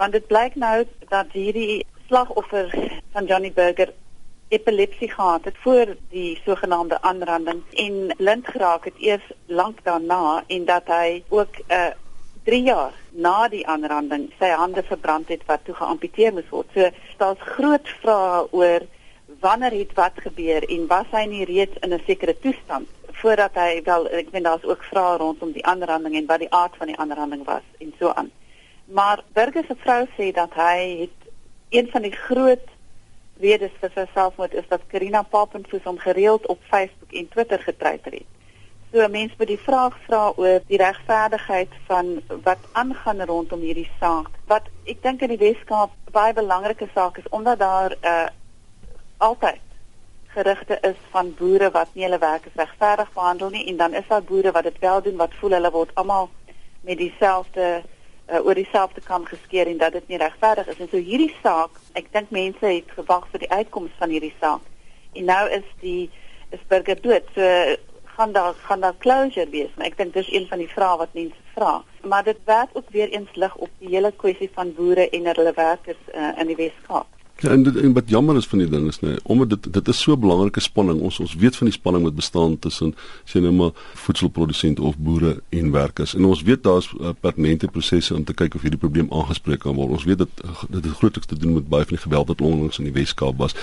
[0.01, 2.73] Want dit blyk nou dat hierdie slagoffer
[3.13, 3.93] van Johnny Burger
[4.53, 10.65] epilepsie gehad het voor die sogenaamde aanranding en blind geraak het eers lank daarna en
[10.65, 11.93] dat hy ook 'n uh,
[12.45, 16.67] 3 jaar na die aanranding sy hande verbrand het wat toe geamputeer moes word.
[16.75, 18.87] So daar's groot vrae oor
[19.41, 22.89] wanneer het wat gebeur en was hy nie reeds in 'n sekere toestand
[23.23, 26.77] voordat hy wel ek weet daar's ook vrae rondom die aanranding en wat die aard
[26.77, 28.31] van die aanranding was en so aan.
[28.85, 31.19] Maar Burger se vrou sê dat hy het
[31.71, 32.67] een van die groot
[33.43, 38.13] redes vir sy selfmoord is dat Karina Papenfoos hom gereeld op Facebook en Twitter getreiter
[38.13, 38.31] het.
[38.93, 44.29] So mense moet die vraag vra oor die regverdigheid van wat aangaan rondom hierdie saak.
[44.51, 48.29] Wat ek dink in die Weskaap baie belangrike saak is omdat daar 'n uh,
[49.17, 49.61] altyd
[50.35, 54.23] gerugte is van boere wat nie hulle werk regverdig behandel nie en dan is daar
[54.23, 56.31] boere wat dit wel doen wat voel hulle word almal
[56.81, 57.83] met dieselfde
[58.31, 60.79] uh, oor dieselfde kam geskeer en dat dit nie regverdig is.
[60.79, 64.67] En so hierdie saak ek dink mense het gewag vir die uitkoms van hierdie saak.
[65.13, 66.11] En nou is die
[66.51, 67.29] is burger dood.
[67.35, 67.77] So
[68.17, 69.73] gaan daar gaan daar closure wees?
[69.77, 71.81] Maar ek dink dis een van die vrae wat mense vra.
[72.03, 75.53] Maar dit werk ook weer eens lig op die hele kwessie van boere en hulle
[75.57, 77.12] werkers uh, in die Weskaap
[77.43, 79.89] Ja, en, dit, en wat jammer is van die ding is nee, omdat dit dit
[79.89, 81.01] is so 'n belangrike spanning.
[81.01, 85.43] Ons ons weet van die spanning wat bestaan tussen sê nou maar voedselprodusente of boere
[85.49, 86.15] en werkers.
[86.15, 89.75] En ons weet daar's uh, pertinente prosesse om te kyk of hierdie probleem aangespreek kan
[89.75, 89.91] word.
[89.91, 90.29] Ons weet dat
[90.69, 93.37] dit het grootliks te doen met baie van die geweld wat onlangs in die Wes-Kaap
[93.37, 93.55] was.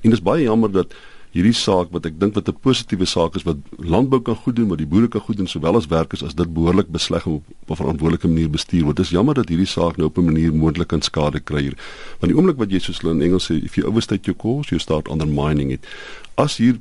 [0.00, 0.94] En dit is baie jammer dat
[1.36, 4.68] hierdie saak wat ek dink wat 'n positiewe saak is wat landbou kan goed doen,
[4.68, 7.76] wat die boere kan goed doen sowel as werkers as dit behoorlik besleg op 'n
[7.76, 8.96] verantwoordelike manier bestuur word.
[8.96, 11.76] Dit is jammer dat hierdie saak nou op 'n manier moontlik kan skade kry hier.
[12.20, 14.70] Want die oomblik wat jy soos hulle in Engels sê, if you overstate your course,
[14.70, 15.86] you start undermining it.
[16.34, 16.80] As hier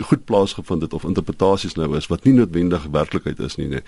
[0.00, 3.82] goed plaasgevind het of interpretasies nou is wat nie noodwendig werklikheid is nie, nee.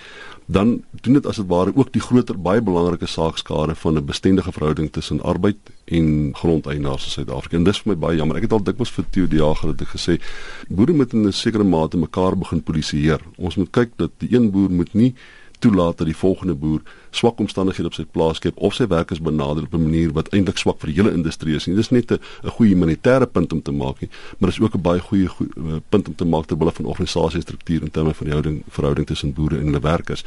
[0.47, 4.53] Dan doen dit as dit ware ook die groter baie belangrike saakskare van 'n bestendige
[4.53, 7.57] verhouding tussen arbeid en grondeienaars in Suid-Afrika.
[7.57, 8.37] En dis vir my baie jammer.
[8.37, 10.21] Ek het al dikwels vir Theo die Jager het gesê
[10.69, 13.21] boere moet in 'n sekere mate mekaar begin polisieer.
[13.37, 15.15] Ons moet kyk dat die een boer moet nie
[15.59, 19.62] toelaat dat die volgende boer swak omstandighede op sy plaas skep of sy werkers benader
[19.64, 21.64] op 'n manier wat eintlik swak vir die hele industrie is.
[21.64, 22.21] Dit is net 'n
[22.57, 26.09] goeie humanitêre punt om te maak nie, maar is ook 'n baie goeie eh, punt
[26.09, 29.64] om te maak terwyl van organisasiestruktuur in terme van die houding verhouding tussen boere en
[29.64, 30.25] hulle werkers.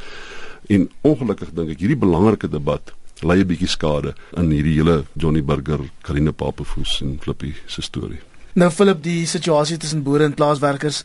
[0.66, 2.92] En ongelukkig dink ek hierdie belangrike debat
[3.22, 8.31] lei 'n bietjie skade in hierdie hele Johnny Burger, Karine Papefoos en Flippie se storie.
[8.52, 10.98] Nou Philip, die situasie tussen boere en plaaswerkers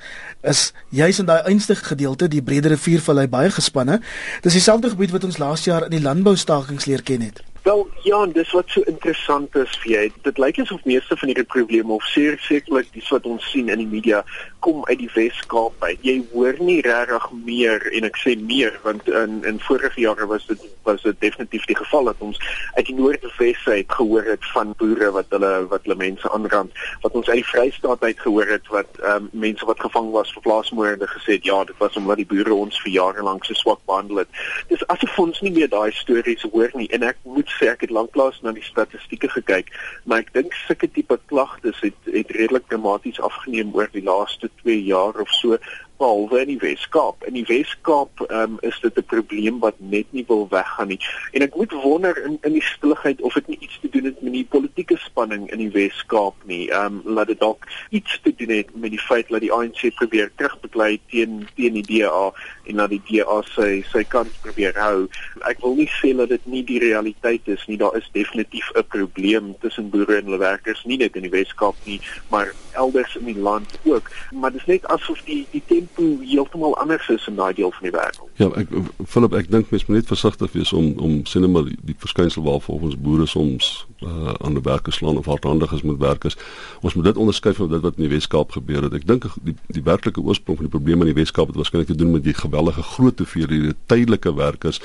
[0.44, 4.02] is juis in daai einste gedeelte, die Brede Riviervallei baie gespanne.
[4.44, 7.47] Dis dieselfde gebied wat ons laas jaar in die landboustakings leer ken het.
[7.68, 10.04] Wel ja, dis wat so interessant is vir jy.
[10.24, 13.82] Dit lyk asof meeste van hierdie probleme of seker sekerlik dis wat ons sien in
[13.82, 14.22] die media
[14.64, 16.00] kom uit die Wes-Kaap uit.
[16.08, 20.48] Jy hoor nie regtig meer en ek sê meer want in in vorige jare was
[20.48, 22.40] dit was dit definitief die geval dat ons
[22.78, 26.72] uit die Noord-Wes uit gehoor het van boere wat hulle wat hulle mense aanrand,
[27.04, 30.32] wat ons uit die Vrystaat uit gehoor het wat ehm um, mense wat gevang was
[30.38, 33.60] vir plaasmoorde gesê het ja, dit was omdat die boere ons vir jare lank so
[33.60, 34.42] swak behandel het.
[34.72, 37.94] Dis asof ons nie meer daai stories hoor nie en ek moet sê ek het
[37.94, 39.74] lanklaas na die statistieke gekyk,
[40.06, 44.80] maar ek dink sulke tipe klagtes het het redelik dramaties afgeneem oor die laaste 2
[44.88, 45.60] jaar of so
[45.98, 47.24] behalwe in die Wes-Kaap.
[47.28, 51.00] In die Wes-Kaap um, is dit 'n probleem wat net nie wil weggaan nie.
[51.32, 54.22] En ek moet wonder in in die stilligheid of dit nie iets te doen het
[54.22, 56.70] met die politieke spanning in die Wes-Kaap nie.
[56.70, 59.96] Ehm um, laat dit dalk iets te doen het met die feit dat die ANC
[59.96, 62.32] probeer terugbeklei teen teen die DA
[62.66, 65.08] en dat die DA sy sy kant probeer hou.
[65.50, 67.78] Ek wil nie sê dat dit nie die realiteit is nie.
[67.78, 71.76] Daar is definitief 'n probleem tussen boere en hulle werkers, nie net in die Wes-Kaap
[71.86, 74.10] nie, maar elders in die land ook.
[74.32, 75.64] Maar dit is net asof die die
[75.96, 78.30] tempo heeltemal anders is in daai deel van die wêreld.
[78.36, 78.68] Ja, ek
[79.06, 82.44] Philip, ek dink mens moet net versigtig wees om om sien maar die, die verskynsel
[82.44, 86.38] waarvoor ons boere soms uh, aan die werk geslaan of hardhandig is met werkers.
[86.82, 88.98] Ons moet dit onderskei van dit wat in die Wes-Kaap gebeur het.
[88.98, 91.98] Ek dink die die werklike oorsprong van die probleem in die Wes-Kaap het waarskynlik te
[91.98, 94.82] doen met die gewellige groot hoeveelhede tydelike werkers,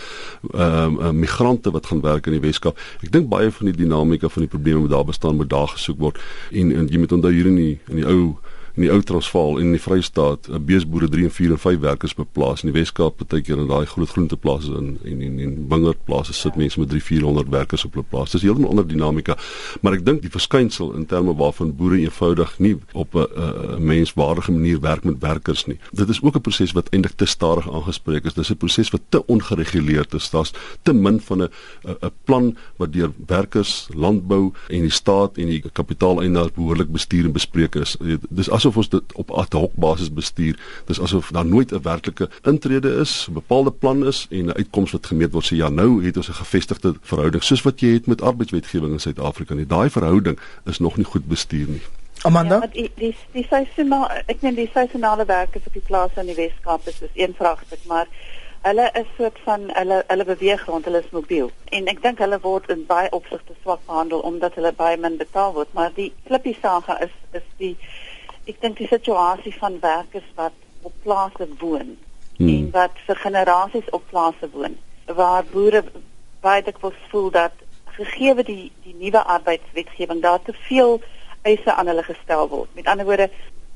[0.53, 2.79] ehm um, uh, migrante wat gaan werk in die Wes-Kaap.
[3.03, 5.99] Ek dink baie van die dinamika van die probleme wat daar bestaan moet daar gesoek
[5.99, 6.19] word
[6.51, 8.35] en en jy moet onthou hier in die in die ou
[8.75, 11.79] in die ou Transvaal en in die Vrystaat 'n beesboere 3 en 4 en 5
[11.79, 16.33] werkers beplaas in die Weskaap partykeer in daai groot groenteplase in en en en wingerdplase
[16.33, 18.31] sit mense met 3 400 werkers op 'n plaas.
[18.31, 19.37] Dis heeltemal ander dinamika.
[19.81, 24.81] Maar ek dink die verskynsel in terme waarvan boere eenvoudig nie op 'n menswaardige manier
[24.81, 25.79] werk met werkers nie.
[25.93, 28.35] Dit is ook 'n proses wat eintlik te stadig aangespreek is.
[28.35, 30.31] Dis 'n proses wat te ongereguleerd is.
[30.31, 31.49] Daar's te min van 'n
[31.85, 37.33] 'n plan wat deur werkers, landbou en die staat en die kapitaaleienaars behoorlik bestuur en
[37.33, 37.97] bespreek is.
[38.29, 40.59] Dis asof ons dit op ad hoc basis bestuur.
[40.87, 44.93] Dis asof daar nooit 'n werklike intrede is, 'n bepaalde plan is en 'n uitkoms
[44.93, 45.47] wat gemeet word.
[45.47, 49.01] Sê ja, nou het ons 'n gevestigde verhouding soos wat jy het met arbeidswetgewing in
[49.01, 49.67] Suid-Afrika nie.
[49.67, 51.83] Daai verhouding is nog nie goed bestuur nie.
[52.23, 56.27] Amanda, ja, die die die seisonale ek meen die seisonale werkers op die plase in
[56.27, 58.07] die Weskaap is een vraagstuk, maar
[58.63, 61.51] hulle is soort van hulle hulle beweeg rond, hulle is mobiel.
[61.65, 65.53] En ek dink hulle word in baie opsigte swak behandel omdat hulle baie min betaal
[65.53, 67.77] word, maar die klippie saga is is die
[68.47, 71.97] ek dink die situasie van werkers wat op plase woon
[72.37, 72.49] hmm.
[72.49, 75.85] en wat vir generasies op plase woon waar boere
[76.43, 77.53] baie dikwels voel dat
[77.97, 81.01] gegee die die nuwe arbeidswetgewing daar te veel
[81.43, 82.71] eise aan hulle gestel word.
[82.75, 83.31] Met ander woorde,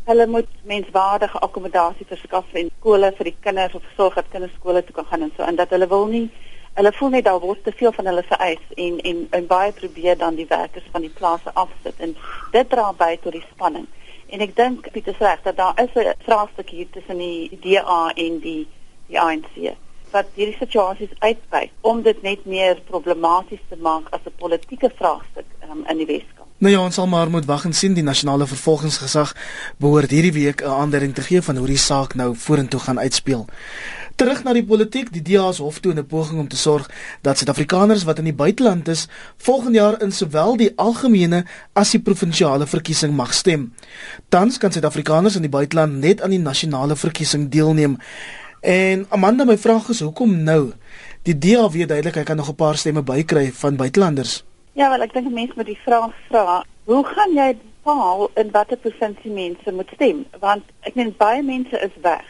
[0.06, 4.84] hulle moet menswaardige akkommodasie verskaf en skole vir die kinders of sorg dat kinders skole
[4.84, 6.28] toe kan gaan en so en dat hulle wil nie
[6.76, 10.18] hulle voel net daar word te veel van hulle vereis en en en baie probeer
[10.20, 12.14] dan die werkers van die plase afsit en
[12.52, 13.86] dit dra by tot die spanning.
[14.26, 18.12] En ek dink Pieter sê reg dat daar is 'n vraagstuk hier tussen die DA
[18.14, 18.66] en die
[19.08, 19.76] die ANC
[20.10, 25.46] wat hierdie situasies uitbuit om dit net meer problematies te maak as 'n politieke vraagstuk
[25.70, 26.45] um, in die Weskaap.
[26.58, 29.34] Nou ja, ons sal maar moet wag en sien die nasionale vervolgingsgesag
[29.76, 33.44] behoort hierdie week 'n aanduiding te gee van hoe die saak nou vorentoe gaan uitspeel.
[34.14, 36.90] Terug na die politiek, die DA se hof toe 'n poging om te sorg
[37.20, 42.00] dat Suid-Afrikaners wat in die buiteland is, volgende jaar in sowel die algemene as die
[42.00, 43.74] provinsiale verkiesing mag stem.
[44.28, 47.98] Tans kan Suid-Afrikaners in die buiteland net aan die nasionale verkiesing deelneem.
[48.60, 50.72] En Amanda, my vraag is hoekom nou?
[51.22, 54.44] Die DA weet duidelik hy kan nog 'n paar stemme bykry van buitelanders.
[54.76, 58.76] Ja, wel ek dink mense moet die vraag vra, hoe gaan jy bepaal in watter
[58.76, 60.18] provinsie mense moet stem?
[60.42, 62.26] Want ek meen baie mense is weg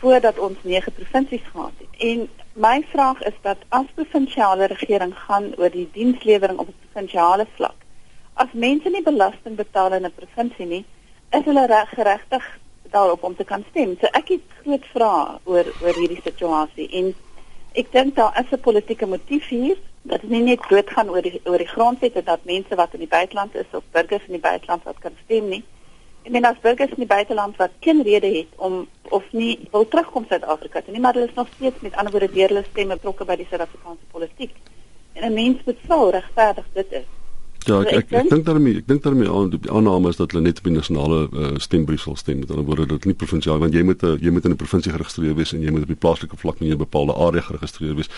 [0.00, 2.00] voordat ons nege provinsies gehad het.
[2.08, 2.24] En
[2.64, 7.86] my vraag is dat as provinsiale regering gaan oor die dienslewering op 'n provinsiale vlak,
[8.34, 10.84] as mense nie belasting betaal in 'n provinsie nie,
[11.30, 12.58] is hulle reg geregtig
[12.90, 13.94] daarop om te kan stem.
[14.00, 17.14] So ek het groot vrae oor oor hierdie situasie en
[17.74, 21.22] ek dink daar is 'n politieke motief hier dat dit nie net dood gaan oor
[21.22, 24.46] die oor die grondwette dat mense wat in die buiteland is of burgers in die
[24.46, 25.62] buiteland wat kan stem nie.
[26.24, 29.88] Ek meen as burgers in die buiteland wat geen rede het om of nie wil
[29.88, 32.96] terugkom Suid-Afrika toe nie, maar hulle is nog steeds met ander woorde deur hulle stemme
[32.96, 34.54] betrokke by die Suid-Afrikaanse politiek.
[35.12, 37.08] En 'n mens moet sou regverdig dit is.
[37.68, 40.42] Ja, ek ek, ek dink daarmee, ek dink daarmee aan die aanname is dat hulle
[40.42, 42.38] net op die nasionale uh, stembrief sal stem.
[42.40, 44.92] Met ander woorde dat nie provinsiaal want jy moet uh, jy moet in 'n provinsie
[44.92, 48.08] geregistreer wees en jy moet op die plaaslike vlak in 'n bepaalde area geregistreer wees.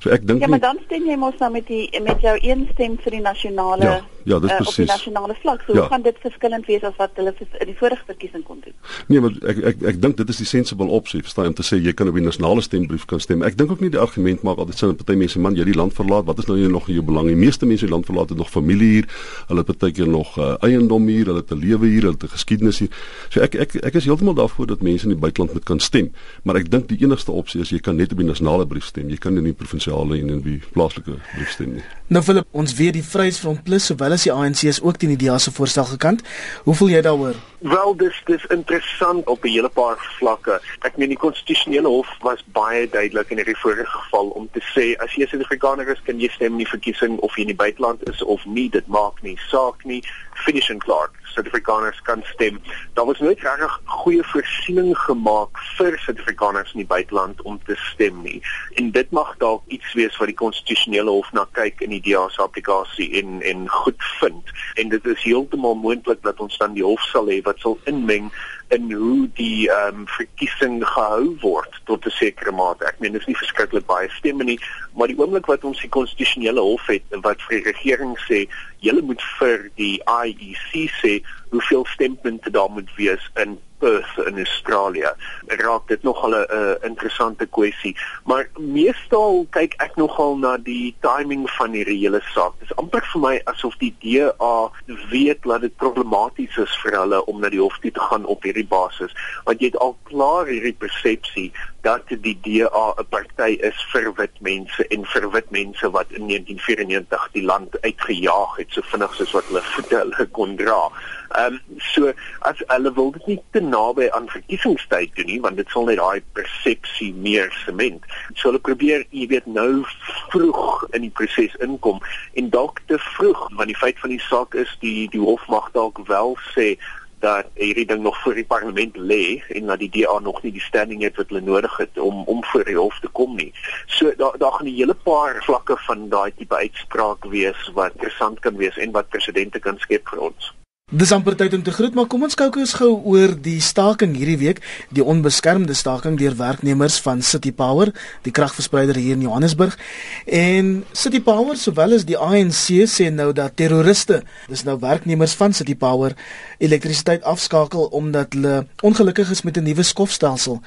[0.00, 2.68] So ek dink Ja, maar dan stem jy mos nou met die met jou een
[2.72, 4.68] stem vir die nasionale Ja, ja, dis uh, presies.
[4.68, 5.62] op die nasionale vlak.
[5.66, 5.86] So Ja.
[5.86, 8.74] gaan dit verskillend wees as wat hulle in die vorige verkiesing kon doen?
[9.06, 11.62] Nee, maar ek ek ek dink dit is die sensible opsie, verstaan jy, om te
[11.62, 13.42] sê jy kan op die nasionale stembrief kan stem.
[13.42, 15.74] Ek dink ook nie die argument maak altyd sin dat party mense man jy die
[15.78, 17.26] land verlaat, wat is nou jy nog in jou belang?
[17.28, 19.08] Die meeste mense in die land verlaat het nog familie hier.
[19.48, 22.34] Hulle het partykeer nog uh, eiendom hier, hulle het 'n lewe hier, hulle het 'n
[22.36, 22.90] geskiedenis hier.
[23.28, 26.12] So ek ek ek is heeltemal daarvoor dat mense in die buiteland moet kan stem,
[26.42, 29.08] maar ek dink die enigste opsie is jy kan net op die nasionale brief stem.
[29.08, 31.84] Jy kan nie in die provinsiale en in die plaaslike brief stem nie.
[32.08, 35.26] Nou Philip, ons weet die Vryheidsfront Plus sowel as die ANC is ook teen die
[35.26, 36.22] DA se voorstel gekant.
[36.64, 37.34] Hoe voel jy daaroor?
[37.58, 40.60] Wel dis dis interessant op 'n hele paar vlakke.
[40.78, 45.02] Ek meen die konstitusionele hof was baie duidelik in hierdie vorige geval om te sê
[45.02, 47.62] as jy 'n Suid-Afrikaner is, kan jy stem in die verkiesing of jy in die
[47.64, 50.02] buiteland is of nie, dit maak nie saak nie.
[50.44, 51.14] Finish and Clark.
[51.34, 52.60] Suid-Afrikaners kan stem.
[52.94, 58.22] Daar was nooit regtig goeie voorsiening gemaak vir Suid-Afrikaners in die buiteland om te stem
[58.22, 58.42] nie.
[58.80, 62.26] En dit mag dalk iets wees wat die konstitusionele hof na kyk in die DA
[62.28, 64.54] se applikasie en en goed vind.
[64.74, 68.32] En dit is heeltemal moontlik dat ons dan die hof sal hê wat sal inmeng
[68.68, 72.84] in hoe die ehm um, verkiesing gehou word tot 'n sekere mate.
[72.84, 74.58] Ek meen dis nie verskriklik baie stemme nie,
[74.92, 78.44] maar die oomblik wat ons die konstitusionele hof het wat vir die regering sê,
[78.80, 85.12] julle moet vir die IEC sê hoeveel stempunte daar moet wees in Perth in Australië.
[85.46, 91.72] Raak dit nogal 'n interessante kwessie, maar meestal kyk ek nogal na die timing van
[91.72, 92.52] hierdie hele saak.
[92.58, 94.70] Dit is amper vir my asof die DA
[95.10, 98.42] weet dat dit problematies is vir hulle om na die hof toe te gaan op
[98.42, 99.14] hierdie basis,
[99.44, 104.40] want jy het al klaar hierdie persepsie dat die DA 'n party is vir wit
[104.40, 109.32] mense en vir wit mense wat in 1994 die land uitgejaag het so vinnig soos
[109.32, 110.90] wat hulle voete hulle kon dra.
[111.36, 115.60] Ehm um, so as hulle wil dit nie te naby aan verkiesingstyd doen nie want
[115.60, 118.06] dit sal net daai persepsie meer sement.
[118.34, 119.84] So hulle probeer, jy weet, nou
[120.32, 122.00] vroeg in die proses inkom
[122.40, 125.68] en dalk te vroeg want die feit van die saak is die die hof mag
[125.76, 126.74] dalk wel sê
[127.18, 130.62] dat hierdie ding nog voor die parlement lê en dat die DA nog nie die
[130.62, 133.50] standing het wat hulle nodig het om om voor die hof te kom nie.
[133.86, 138.40] So daar daar gaan 'n hele paar vlakke van daai tipe uitspraak wees wat interessant
[138.40, 140.54] kan wees en wat presidente kan skep vir ons.
[140.88, 144.14] Dis amper tyd om te groet, maar kom ons kyk eens gou oor die staking
[144.16, 147.90] hierdie week, die onbeskermde staking deur werknemers van City Power,
[148.24, 149.76] die kragverspreider hier in Johannesburg.
[150.24, 155.52] En City Power sowel as die ANC sê nou dat terroriste, dis nou werknemers van
[155.52, 156.16] City Power,
[156.56, 160.62] elektrisiteit afskakel omdat hulle ongelukkig is met 'n nuwe skofstelsel.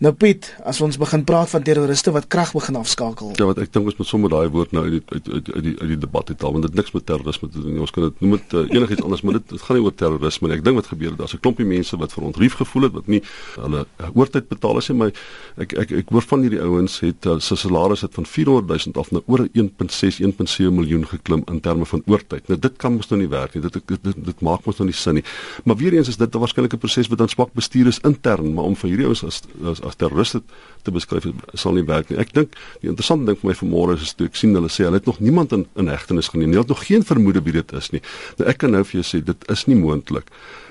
[0.00, 3.32] Nou Piet, as ons begin praat van terroriste wat krag begin afskakel.
[3.36, 5.62] Ja, wat ek dink ons moet sommer daai woord nou uit die, uit uit uit
[5.64, 7.80] die uit die debat het al want dit niks met terrorisme te doen nie.
[7.80, 10.48] Ons kan dit noem dit uh, enigiets anders, maar dit dit gaan nie oor terrorisme
[10.48, 10.56] nie.
[10.58, 13.22] Ek dink wat gebeur het, daar's 'n klompie mense wat verontrief gevoel het wat nie
[13.56, 15.12] hulle oortyd betaal as jy my
[15.56, 19.00] ek ek ek hoor van hierdie ouens het uh, sy salaris het van 400 000
[19.00, 22.48] af na oor 1.6 1.7 miljoen geklim in terme van oortyd.
[22.48, 23.62] Nou dit kan mos nou nie werk nie.
[23.62, 25.24] Dit dit dit, dit maak mos nou nie sin nie.
[25.64, 28.64] Maar weer eens is dit 'n waarskynlike proses wat dan swak bestuur is intern, maar
[28.64, 30.42] om vir hierdie ouens as as, as terroriste
[30.82, 32.18] te beskryf sal nie werk nie.
[32.18, 34.96] Ek dink die interessante ding vir my vanmôre is toe ek sien hulle sê hulle
[34.96, 36.50] het nog niemand in in hegtenis geneem.
[36.50, 38.00] Hulle het nog geen vermoede wie dit is nie.
[38.38, 40.30] Nou ek kan nou vir jou sê dit is nie moontlik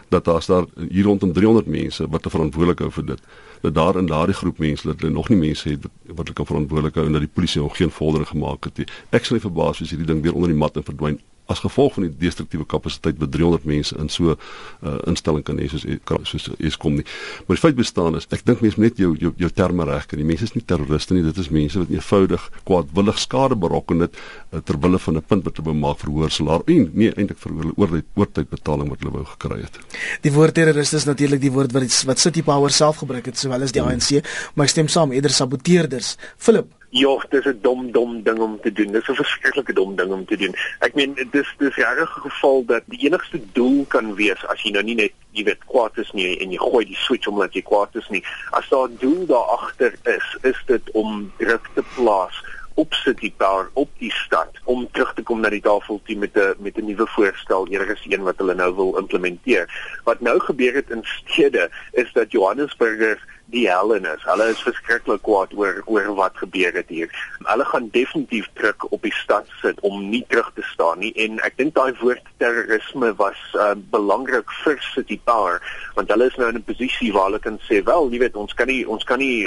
[0.10, 3.22] dat daar's daar hier rondom 300 mense wat verantwoordelik hou vir dit.
[3.62, 6.50] Dat daar in daardie groep mense dat hulle nog nie mense het wat hulle kan
[6.50, 8.88] verantwoordelik hou en dat die polisie nog geen vordering gemaak het nie.
[9.10, 12.06] Ek sal nie verbaas as hierdie ding weer onder die mat verdwyn as gevolg van
[12.06, 14.38] die destruktiewe kapasiteit by 300 mense in so 'n
[14.86, 15.86] uh, instelling kan hê soos
[16.24, 17.06] soos Eskom nie.
[17.48, 20.18] Maar die feit bestaan is ek dink mense net jou jou jou terme reg kry.
[20.18, 24.14] Die mense is nie terroriste nie, dit is mense wat eenvoudig kwaadwillig skade berokken het
[24.54, 27.40] uh, ter wille van 'n punt wat hulle maak vir hoër salaris en nie eintlik
[27.40, 29.80] vir oortyd oortyd betaling wat hulle wou gekry het.
[30.22, 33.64] Die woord terroriste is natuurlik die woord wat wat City Power self gebruik het sowel
[33.64, 33.92] as die hmm.
[33.92, 34.24] ANC,
[34.56, 36.18] maar ek stem saam eerder saboteerders.
[36.38, 38.92] Philip Ja, dis 'n dom dom ding om te doen.
[38.92, 40.56] Dis 'n verskriklike dom ding om te doen.
[40.80, 44.84] Ek meen dis dis 'n geval dat die enigste doel kan wees as jy nou
[44.84, 47.96] nie net jy weet kwaad is nie en jy gooi die switch omdat jy kwaad
[47.96, 48.24] is nie.
[48.52, 52.44] As daar 'n doel daar agter is, is dit om druk te plaas
[52.80, 56.38] op City Power op die stad om terug te kom na die tafel toe met
[56.38, 59.66] 'n met 'n nuwe voorstel eerder as een wat hulle nou wil implementeer.
[60.04, 63.22] Wat nou gebeur het in stede is dat Johannesburgers
[63.52, 64.24] die hellen is.
[64.28, 67.10] Hulle is verskriklik kwaad oor oor wat gebeur het hier.
[67.48, 71.40] Hulle gaan definitief druk op die stad sit om nie terug te staan nie en
[71.48, 75.60] ek dink daai woord terrorisme was uh, belangrik vir City Power
[75.96, 78.54] want hulle is nou in 'n posisie waar hulle kan sê wel, jy weet ons
[78.54, 79.46] kan nie ons kan nie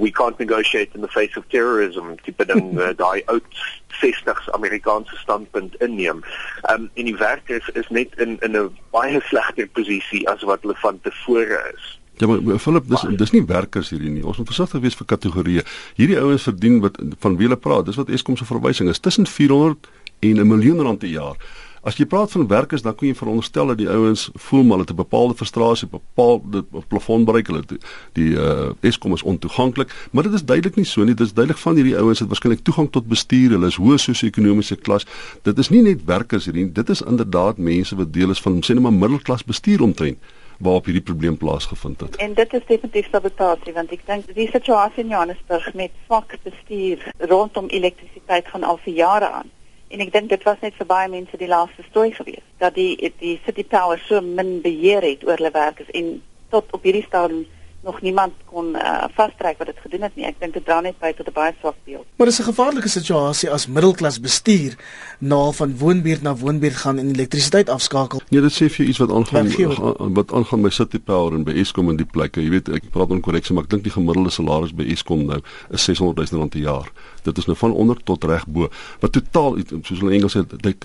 [0.00, 3.62] we can't negotiate in the face of terrorism tipe ding uh, daai oud
[4.00, 6.22] 60s Amerikaanse standpunt inneem.
[6.72, 10.76] Um en die werkers is net in in 'n baie slegter posisie as wat hulle
[10.76, 12.01] van tevore is.
[12.22, 14.22] Ja maar Philip dis dis nie werkers hierdie nie.
[14.22, 15.64] Ons moet versigtig wees vir kategorieë.
[15.98, 17.88] Hierdie ouens verdien wat van wie hulle praat.
[17.88, 21.36] Dis wat Eskom se verwysing is tussen 400 en 'n miljoen rand per jaar.
[21.82, 24.86] As jy praat van werkers, dan kan jy veronderstel dat die ouens voel maar hulle
[24.86, 27.62] het 'n bepaalde frustrasie, bepaalde plafon bereik hulle.
[27.66, 27.78] Die,
[28.12, 31.14] die uh Eskom is ontoeganklik, maar dit is duidelik nie so nie.
[31.14, 33.50] Dit is duidelik van hierdie ouens het waarskynlik toegang tot bestuur.
[33.50, 35.06] Hulle is hoë sosio-ekonomiese klas.
[35.42, 38.74] Dit is nie net werkers hierdie, dit is inderdaad mense wat deel is van sê
[38.74, 40.18] net maar middelklas bestuur omtrent
[40.62, 42.16] waarop hierdie probleem plaasgevind het.
[42.16, 47.02] En dit is definitief sabotasie want ek dink die situasie in Johannesburg met swak bestuur
[47.32, 49.50] rondom elektrisiteit gaan al vir jare aan.
[49.92, 52.94] En ek dink dit was net vir baie mense die laaste storie gewees dat die
[53.20, 56.14] die city power so min beheer het oor hulle werkers en
[56.54, 57.44] tot op hierdie stadium
[57.82, 60.26] nog niemand kon uh, vastrek wat dit gedoen het nie.
[60.26, 62.06] Ek dink dit dra net by tot 'n baie swak beeld.
[62.16, 64.76] Maar dis 'n gevaarlike situasie as middelklas bestuur
[65.18, 68.20] na van woonbuurt na woonbuurt gaan en elektrisiteit afskakel.
[68.28, 71.88] Nee, dit sê vir iets wat aangaan wat aangaan by City Power en by Eskom
[71.88, 72.42] en die plekke.
[72.42, 75.84] Jy weet, ek praat onkorrek, maar ek dink die gemiddelde salaris by Eskom nou is
[75.84, 76.92] 600 000 rand per jaar.
[77.22, 78.68] Dit is nou van onder tot reg bo.
[79.00, 80.42] Wat totaal soos hulle Engels sê,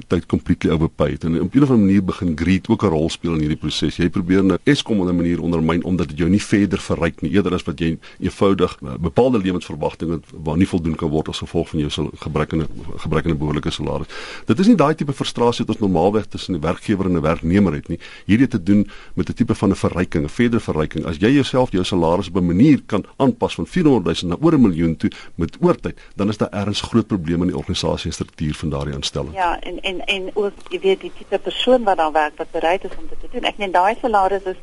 [0.08, 3.34] tyd completely overpaid en op 'n of ander manier begin greed ook 'n rol speel
[3.34, 3.98] in hierdie proses.
[3.98, 7.32] Jy probeer nou Eskom op 'n manier ondermyn omdat dit jou nie verder verryk nie
[7.36, 11.70] eerder as wat jy eenvoudig uh, bepaalde lewensverwagtinge waar nie voldoen kan word as gevolg
[11.74, 12.68] van jou gebrekkende
[13.04, 14.12] gebrekkende behoorlike salaris.
[14.50, 17.74] Dit is nie daai tipe frustrasie wat ons normaalweg tussen 'n werkgewer en 'n werknemer
[17.74, 18.00] het nie.
[18.26, 21.06] Hierdie te doen met 'n tipe van 'n verryking, 'n verdere verryking.
[21.06, 24.54] As jy jouself jou salaris op 'n manier kan aanpas van 400 000 na oor
[24.54, 28.14] 'n miljoen toe met oortyd, dan is daar erns groot probleme in die organisasie en
[28.14, 29.34] struktuur van daardie aanstelling.
[29.34, 32.84] Ja, en en en ook jy weet die tipe persoon wat daar werk wat bereid
[32.84, 33.44] is om dit te doen.
[33.44, 34.56] Ek meen daai salaris is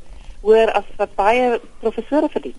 [0.45, 2.57] hoor as wat baie professore verdien.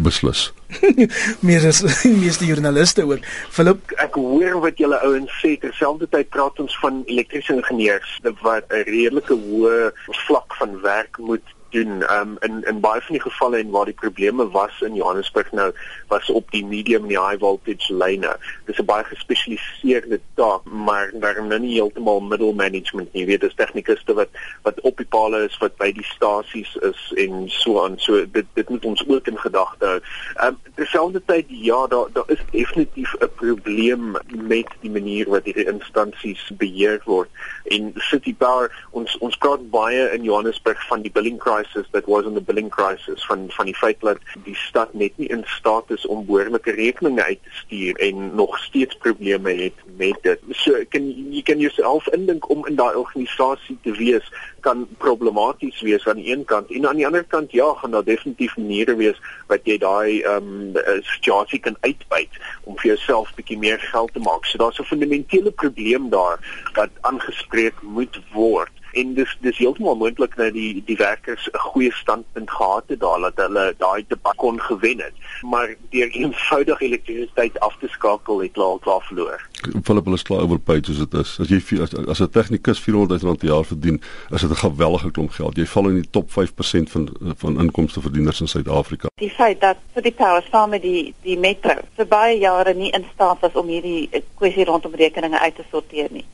[0.00, 0.52] Beslis.
[1.46, 1.82] Meer as
[2.22, 3.26] meeste joernaliste ook.
[3.52, 8.86] Philip, ek hoor wat julle ouens sê terselfdertyd praat ons van elektriese ingenieurs wat 'n
[8.88, 9.92] redelike hoë
[10.24, 14.00] vlak van werk moet doen um, in in baie van die gevalle en waar die
[14.00, 15.70] probleme was in Johannesburg nou
[16.12, 18.36] was op die medium en die high voltage lyne.
[18.66, 23.22] Dis 'n baie gespesialiseerde taak, maar daarom nou nie heeltemal middle management nie.
[23.22, 24.28] Jy weet, dis tegnikuste wat
[24.62, 27.98] wat op die pale is wat by die stasies is en so aan.
[27.98, 30.00] So dit dit moet ons ook in gedagte hou.
[30.36, 35.68] Ehm um, terselfdertyd ja, daar daar is definitief 'n probleem met die manier wat hierdie
[35.68, 37.28] instansies beheer word.
[37.64, 42.08] En City Power ons ons praat baie in Johannesburg van die billing crisis crisis that
[42.08, 45.44] was in the billing crisis van van die feit dat die stad net nie in
[45.46, 50.40] staat is om behoorlike rekeninge uit te stuur en nog steeds probleme het met dit.
[50.50, 56.06] So kan jy kan jouself indink om in daai organisasie te wees kan problematies wees
[56.08, 59.20] aan die een kant en aan die ander kant ja, gaan daar definitief maniere wees
[59.46, 64.22] wat jy daai ehm um, situasie kan uitbuit om vir jouself bietjie meer geld te
[64.22, 64.44] maak.
[64.46, 66.38] So daar's 'n fundamentele probleem daar
[66.74, 71.92] wat aangespreek moet word en dis dis heeltemal moontlik dat die die werkers 'n goeie
[71.92, 77.60] standpunt gehad het daar dat hulle daai debat kon gewen het maar deur eenvoudig elektrisiteit
[77.60, 79.48] af te skakel het hulle al klaar verloor.
[79.82, 81.36] Philip hulle is klaar overpaid soos dit is.
[81.40, 84.64] As jy as, as 'n tegnikus 400 000 rand per jaar verdien, is dit 'n
[84.64, 85.56] gewellige klomp geld.
[85.56, 89.08] Jy val in die top 5% van van inkomste verdieners in Suid-Afrika.
[89.14, 92.90] Die feit dat vir die power saam met die die metro vir baie jare nie
[92.90, 96.24] in staat was om hierdie kwessie rondom rekeninge uit te sorteer nie.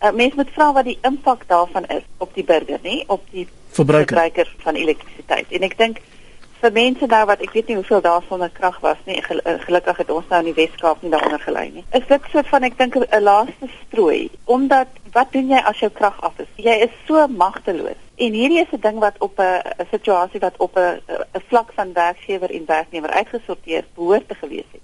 [0.00, 3.48] Uh, mens moet vra wat die impak daarvan is op die burger, nê, op die
[3.68, 4.16] verbruiker.
[4.16, 5.46] verbruiker van elektrisiteit.
[5.50, 6.00] En ek dink
[6.60, 9.20] vir mense nou wat ek weet nie hoeveel daar sonder krag was nie.
[9.24, 11.84] Gel gelukkig het ons nou in die Wes-Kaap nie daaronder gelei nie.
[11.96, 15.90] Is dit so van ek dink 'n laaste strooi omdat wat doen jy as jou
[15.90, 16.50] krag af is?
[16.56, 18.00] Jy is so magteloos.
[18.16, 21.00] En hierdie is 'n ding wat op 'n situasie wat op 'n
[21.48, 24.80] vlak van werkgewer en werknemer uitgesorteer behoort te gewees het.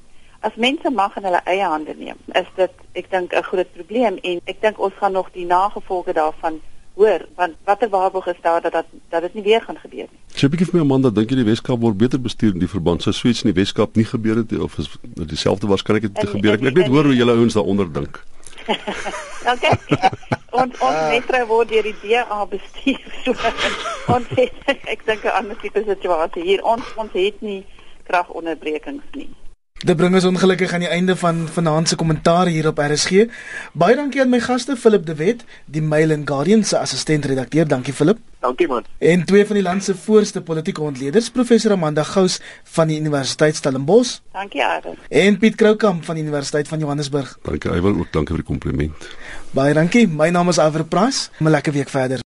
[0.47, 4.19] As mense mag in hulle eie hande neem, is dit ek dink 'n groot probleem
[4.23, 6.61] en ek dink ons gaan nog die nagevolge daarvan
[6.95, 10.21] hoor want watter waarborg is daar dat dat dat dit nie weer gaan gebeur nie.
[10.37, 12.75] So 'n bietjie vir my Amanda, dink jy die Weskaap word beter bestuur in die
[12.77, 16.53] verband sou suits in die Weskaap nie gebeur het of is dieselfde waarskynlikheid te gebeur?
[16.53, 18.23] Ek, ek net hoor hoe julle ouens daaronder dink.
[19.53, 19.75] okay.
[20.61, 23.03] ons ons metro word deur die DA bestuur.
[23.25, 23.35] So,
[24.17, 26.65] ons het, ek dink 'n ander tipe situasie hier.
[26.65, 27.65] Ons ons het nie
[28.07, 29.31] kragonderbrekings nie.
[29.77, 33.27] Dit bring ons ongelukkig aan die einde van vanaand se kommentaar hier op RSG.
[33.77, 37.69] Baie dankie aan my gaste Philip De Wet, die Mail and Guardian se assistent-redakteur.
[37.69, 38.19] Dankie Philip.
[38.41, 38.89] Dankie man.
[38.99, 43.57] En twee van die land se voorste politieke ontleeders, professor Amanda Gous van die Universiteit
[43.57, 44.19] Stellenbosch.
[44.33, 44.97] Dankie Aris.
[45.09, 47.39] En Piet Kroukamp van die Universiteit van Johannesburg.
[47.43, 49.11] Dankie, hy wil ook dankie vir die kompliment.
[49.53, 50.09] Baie dankie.
[50.09, 51.29] My naam is Aver Price.
[51.41, 52.25] 'n Lekker week verder.